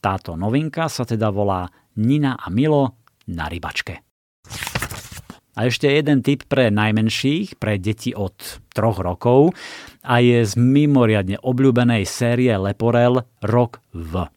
Táto 0.04 0.36
novinka 0.36 0.92
sa 0.92 1.08
teda 1.08 1.32
volá 1.32 1.72
Nina 1.96 2.36
a 2.36 2.52
Milo 2.52 3.00
na 3.32 3.48
rybačke. 3.48 4.04
A 5.56 5.64
ešte 5.64 5.88
jeden 5.88 6.20
tip 6.20 6.44
pre 6.44 6.68
najmenších, 6.68 7.56
pre 7.56 7.80
deti 7.80 8.12
od 8.12 8.36
troch 8.76 9.00
rokov 9.00 9.56
a 10.04 10.20
je 10.20 10.44
z 10.44 10.60
mimoriadne 10.60 11.40
obľúbenej 11.40 12.04
série 12.04 12.52
Leporel 12.52 13.24
Rok 13.40 13.80
v. 13.96 14.28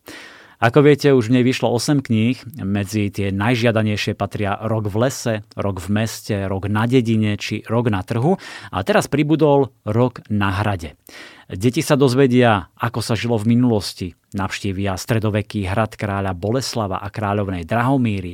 Ako 0.65 0.81
viete, 0.81 1.13
už 1.13 1.29
v 1.29 1.37
nej 1.37 1.45
vyšlo 1.45 1.69
8 1.69 2.01
kníh, 2.01 2.41
medzi 2.65 3.13
tie 3.13 3.29
najžiadanejšie 3.29 4.17
patria 4.17 4.57
Rok 4.57 4.89
v 4.89 4.97
lese, 4.97 5.33
Rok 5.53 5.77
v 5.77 5.89
meste, 5.93 6.49
Rok 6.49 6.65
na 6.73 6.89
dedine 6.89 7.37
či 7.37 7.61
Rok 7.69 7.93
na 7.93 8.01
trhu. 8.01 8.33
A 8.73 8.81
teraz 8.81 9.05
pribudol 9.05 9.69
Rok 9.85 10.25
na 10.33 10.49
hrade. 10.49 10.97
Deti 11.45 11.85
sa 11.85 11.93
dozvedia, 11.93 12.73
ako 12.81 12.97
sa 12.97 13.13
žilo 13.13 13.37
v 13.37 13.53
minulosti, 13.53 14.17
navštívia 14.33 14.97
stredoveký 14.97 15.69
hrad 15.69 15.93
kráľa 15.93 16.33
Boleslava 16.33 16.97
a 16.97 17.13
kráľovnej 17.13 17.61
Drahomíry, 17.69 18.33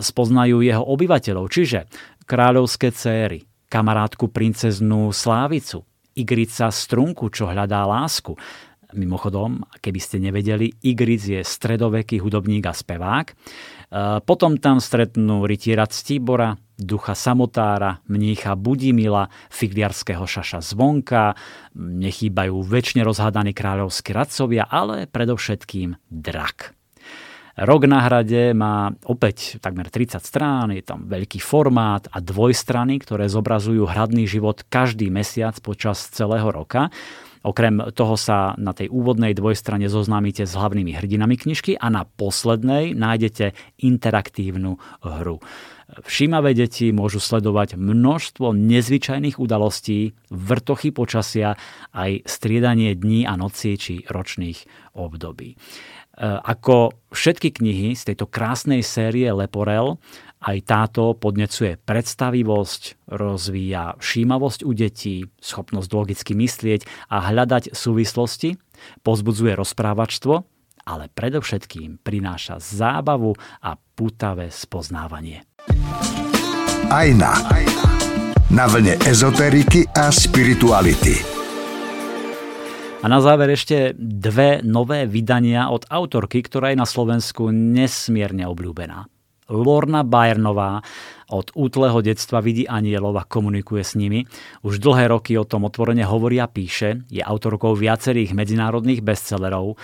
spoznajú 0.00 0.64
jeho 0.64 0.80
obyvateľov, 0.80 1.52
čiže 1.52 1.84
kráľovské 2.24 2.96
céry, 2.96 3.44
kamarátku 3.68 4.32
princeznú 4.32 5.12
Slávicu, 5.12 5.84
Igrica 6.16 6.72
Strunku, 6.72 7.28
čo 7.28 7.46
hľadá 7.46 7.84
lásku, 7.84 8.34
Mimochodom, 8.96 9.68
keby 9.84 10.00
ste 10.00 10.16
nevedeli, 10.16 10.72
Igric 10.80 11.20
je 11.28 11.40
stredoveký 11.44 12.24
hudobník 12.24 12.64
a 12.64 12.72
spevák. 12.72 13.26
E, 13.28 13.34
potom 14.24 14.56
tam 14.56 14.80
stretnú 14.80 15.44
rytiera 15.44 15.84
Ctíbora, 15.84 16.56
ducha 16.80 17.12
Samotára, 17.12 18.00
mnícha 18.08 18.56
Budimila, 18.56 19.28
figliarského 19.52 20.24
šaša 20.24 20.64
Zvonka, 20.64 21.36
nechýbajú 21.76 22.64
väčšine 22.64 23.04
rozhádaní 23.04 23.52
kráľovskí 23.52 24.16
radcovia, 24.16 24.64
ale 24.64 25.04
predovšetkým 25.04 26.08
drak. 26.08 26.72
Rok 27.58 27.90
na 27.90 28.06
hrade 28.06 28.54
má 28.54 28.94
opäť 29.02 29.58
takmer 29.58 29.90
30 29.90 30.22
strán, 30.22 30.70
je 30.70 30.80
tam 30.80 31.10
veľký 31.10 31.42
formát 31.42 32.06
a 32.14 32.22
dvojstrany, 32.22 33.02
ktoré 33.02 33.26
zobrazujú 33.26 33.82
hradný 33.82 34.30
život 34.30 34.62
každý 34.70 35.10
mesiac 35.10 35.58
počas 35.58 36.06
celého 36.14 36.46
roka. 36.54 36.94
Okrem 37.46 37.94
toho 37.94 38.18
sa 38.18 38.58
na 38.58 38.74
tej 38.74 38.90
úvodnej 38.90 39.34
dvojstrane 39.34 39.86
zoznámite 39.86 40.46
s 40.46 40.52
hlavnými 40.58 40.94
hrdinami 40.98 41.38
knižky 41.38 41.78
a 41.78 41.86
na 41.90 42.02
poslednej 42.06 42.98
nájdete 42.98 43.54
interaktívnu 43.82 44.78
hru. 45.02 45.38
Všímavé 45.88 46.52
deti 46.52 46.92
môžu 46.92 47.16
sledovať 47.16 47.80
množstvo 47.80 48.52
nezvyčajných 48.52 49.40
udalostí, 49.40 50.12
vrtochy 50.28 50.92
počasia, 50.92 51.56
aj 51.96 52.28
striedanie 52.28 52.92
dní 52.92 53.24
a 53.24 53.40
noci 53.40 53.80
či 53.80 54.04
ročných 54.04 54.92
období. 54.92 55.56
E, 55.56 55.56
ako 56.44 56.92
všetky 57.08 57.56
knihy 57.56 57.96
z 57.96 58.12
tejto 58.12 58.28
krásnej 58.28 58.84
série 58.84 59.32
Leporel, 59.32 59.96
aj 60.38 60.56
táto 60.62 61.18
podnecuje 61.18 61.82
predstavivosť, 61.82 63.10
rozvíja 63.10 63.98
všímavosť 63.98 64.60
u 64.62 64.72
detí, 64.74 65.26
schopnosť 65.42 65.88
logicky 65.90 66.32
myslieť 66.38 67.10
a 67.10 67.30
hľadať 67.30 67.74
súvislosti, 67.74 68.54
pozbudzuje 69.02 69.58
rozprávačstvo, 69.58 70.34
ale 70.88 71.10
predovšetkým 71.12 72.00
prináša 72.00 72.62
zábavu 72.62 73.34
a 73.60 73.76
putavé 73.76 74.48
spoznávanie. 74.48 75.44
Ajna. 76.88 77.34
Na 78.48 78.64
vlne 78.64 78.96
ezoteriky 79.04 79.84
a 79.92 80.08
spirituality. 80.08 81.20
A 82.98 83.06
na 83.06 83.20
záver 83.20 83.52
ešte 83.52 83.92
dve 83.94 84.64
nové 84.64 85.04
vydania 85.04 85.68
od 85.68 85.84
autorky, 85.86 86.40
ktorá 86.40 86.72
je 86.72 86.80
na 86.80 86.88
Slovensku 86.88 87.52
nesmierne 87.52 88.48
obľúbená. 88.48 89.06
Lorna 89.48 90.04
Bajernová 90.04 90.84
od 91.28 91.52
útleho 91.56 92.00
detstva 92.04 92.40
vidí 92.40 92.64
anielov 92.68 93.16
a 93.20 93.28
komunikuje 93.28 93.84
s 93.84 93.96
nimi. 93.96 94.24
Už 94.64 94.80
dlhé 94.80 95.12
roky 95.12 95.36
o 95.36 95.48
tom 95.48 95.68
otvorene 95.68 96.04
hovorí 96.04 96.40
a 96.40 96.48
píše. 96.48 97.04
Je 97.08 97.20
autorkou 97.24 97.76
viacerých 97.76 98.32
medzinárodných 98.32 99.04
bestsellerov. 99.04 99.76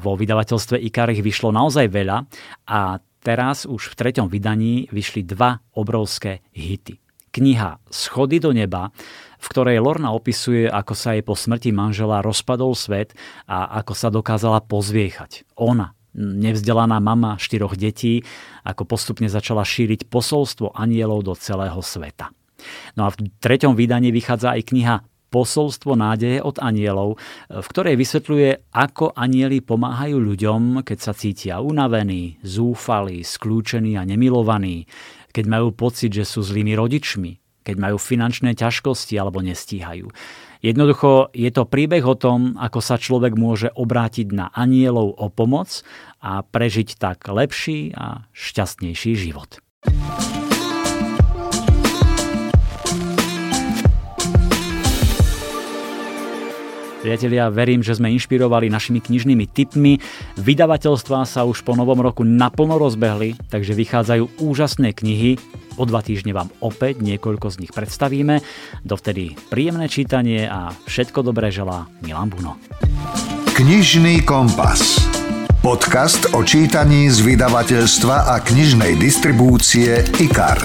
Vo 0.00 0.12
vydavateľstve 0.16 0.80
Ikar 0.80 1.12
ich 1.12 1.24
vyšlo 1.24 1.52
naozaj 1.52 1.88
veľa 1.88 2.24
a 2.68 3.00
teraz 3.24 3.64
už 3.64 3.92
v 3.92 3.96
treťom 4.00 4.28
vydaní 4.28 4.88
vyšli 4.92 5.24
dva 5.28 5.60
obrovské 5.76 6.44
hity. 6.52 7.00
Kniha 7.32 7.80
Schody 7.88 8.36
do 8.36 8.52
neba, 8.52 8.92
v 9.40 9.46
ktorej 9.48 9.80
Lorna 9.80 10.12
opisuje, 10.12 10.68
ako 10.68 10.92
sa 10.92 11.16
jej 11.16 11.24
po 11.24 11.32
smrti 11.32 11.72
manžela 11.72 12.20
rozpadol 12.20 12.76
svet 12.76 13.16
a 13.48 13.80
ako 13.80 13.92
sa 13.96 14.12
dokázala 14.12 14.60
pozviechať. 14.60 15.48
Ona, 15.56 15.96
nevzdelaná 16.18 17.00
mama 17.00 17.40
štyroch 17.40 17.76
detí, 17.76 18.24
ako 18.62 18.84
postupne 18.84 19.26
začala 19.26 19.64
šíriť 19.64 20.08
posolstvo 20.08 20.76
anielov 20.76 21.24
do 21.26 21.34
celého 21.36 21.80
sveta. 21.80 22.30
No 22.94 23.08
a 23.08 23.12
v 23.12 23.28
treťom 23.42 23.74
vydaní 23.74 24.14
vychádza 24.14 24.54
aj 24.54 24.62
kniha 24.70 24.96
Posolstvo 25.32 25.96
nádeje 25.96 26.44
od 26.44 26.60
anielov, 26.60 27.16
v 27.48 27.64
ktorej 27.72 27.96
vysvetľuje, 27.96 28.68
ako 28.68 29.16
anieli 29.16 29.64
pomáhajú 29.64 30.20
ľuďom, 30.20 30.84
keď 30.84 30.98
sa 31.00 31.16
cítia 31.16 31.64
unavení, 31.64 32.36
zúfali, 32.44 33.24
skľúčení 33.24 33.96
a 33.96 34.04
nemilovaní, 34.04 34.84
keď 35.32 35.44
majú 35.48 35.72
pocit, 35.72 36.12
že 36.12 36.28
sú 36.28 36.44
zlými 36.44 36.76
rodičmi, 36.76 37.64
keď 37.64 37.76
majú 37.80 37.96
finančné 37.96 38.52
ťažkosti 38.52 39.16
alebo 39.16 39.40
nestíhajú. 39.40 40.12
Jednoducho 40.62 41.34
je 41.34 41.50
to 41.50 41.66
príbeh 41.66 42.06
o 42.06 42.14
tom, 42.14 42.54
ako 42.54 42.78
sa 42.78 42.94
človek 42.94 43.34
môže 43.34 43.68
obrátiť 43.74 44.30
na 44.30 44.46
anielov 44.54 45.18
o 45.18 45.26
pomoc 45.26 45.82
a 46.22 46.46
prežiť 46.46 47.02
tak 47.02 47.26
lepší 47.26 47.90
a 47.98 48.30
šťastnejší 48.30 49.12
život. 49.18 49.58
Priatelia, 57.02 57.50
verím, 57.50 57.82
že 57.82 57.98
sme 57.98 58.14
inšpirovali 58.14 58.70
našimi 58.70 59.02
knižnými 59.02 59.50
tipmi. 59.50 59.98
Vydavateľstvá 60.38 61.26
sa 61.26 61.42
už 61.42 61.66
po 61.66 61.74
novom 61.74 61.98
roku 61.98 62.22
naplno 62.22 62.78
rozbehli, 62.78 63.34
takže 63.50 63.74
vychádzajú 63.74 64.38
úžasné 64.38 64.94
knihy. 64.94 65.34
O 65.74 65.82
dva 65.82 65.98
týždne 65.98 66.30
vám 66.30 66.54
opäť 66.62 67.02
niekoľko 67.02 67.58
z 67.58 67.66
nich 67.66 67.72
predstavíme. 67.74 68.38
Dovtedy 68.86 69.34
príjemné 69.50 69.90
čítanie 69.90 70.46
a 70.46 70.70
všetko 70.86 71.26
dobré 71.26 71.50
želá 71.50 71.90
Milan 72.06 72.30
Buno. 72.30 72.54
Knižný 73.58 74.22
kompas. 74.22 75.02
Podcast 75.58 76.30
o 76.38 76.46
čítaní 76.46 77.10
z 77.10 77.18
vydavateľstva 77.18 78.30
a 78.30 78.38
knižnej 78.38 78.94
distribúcie 78.94 80.06
IKAR. 80.22 80.62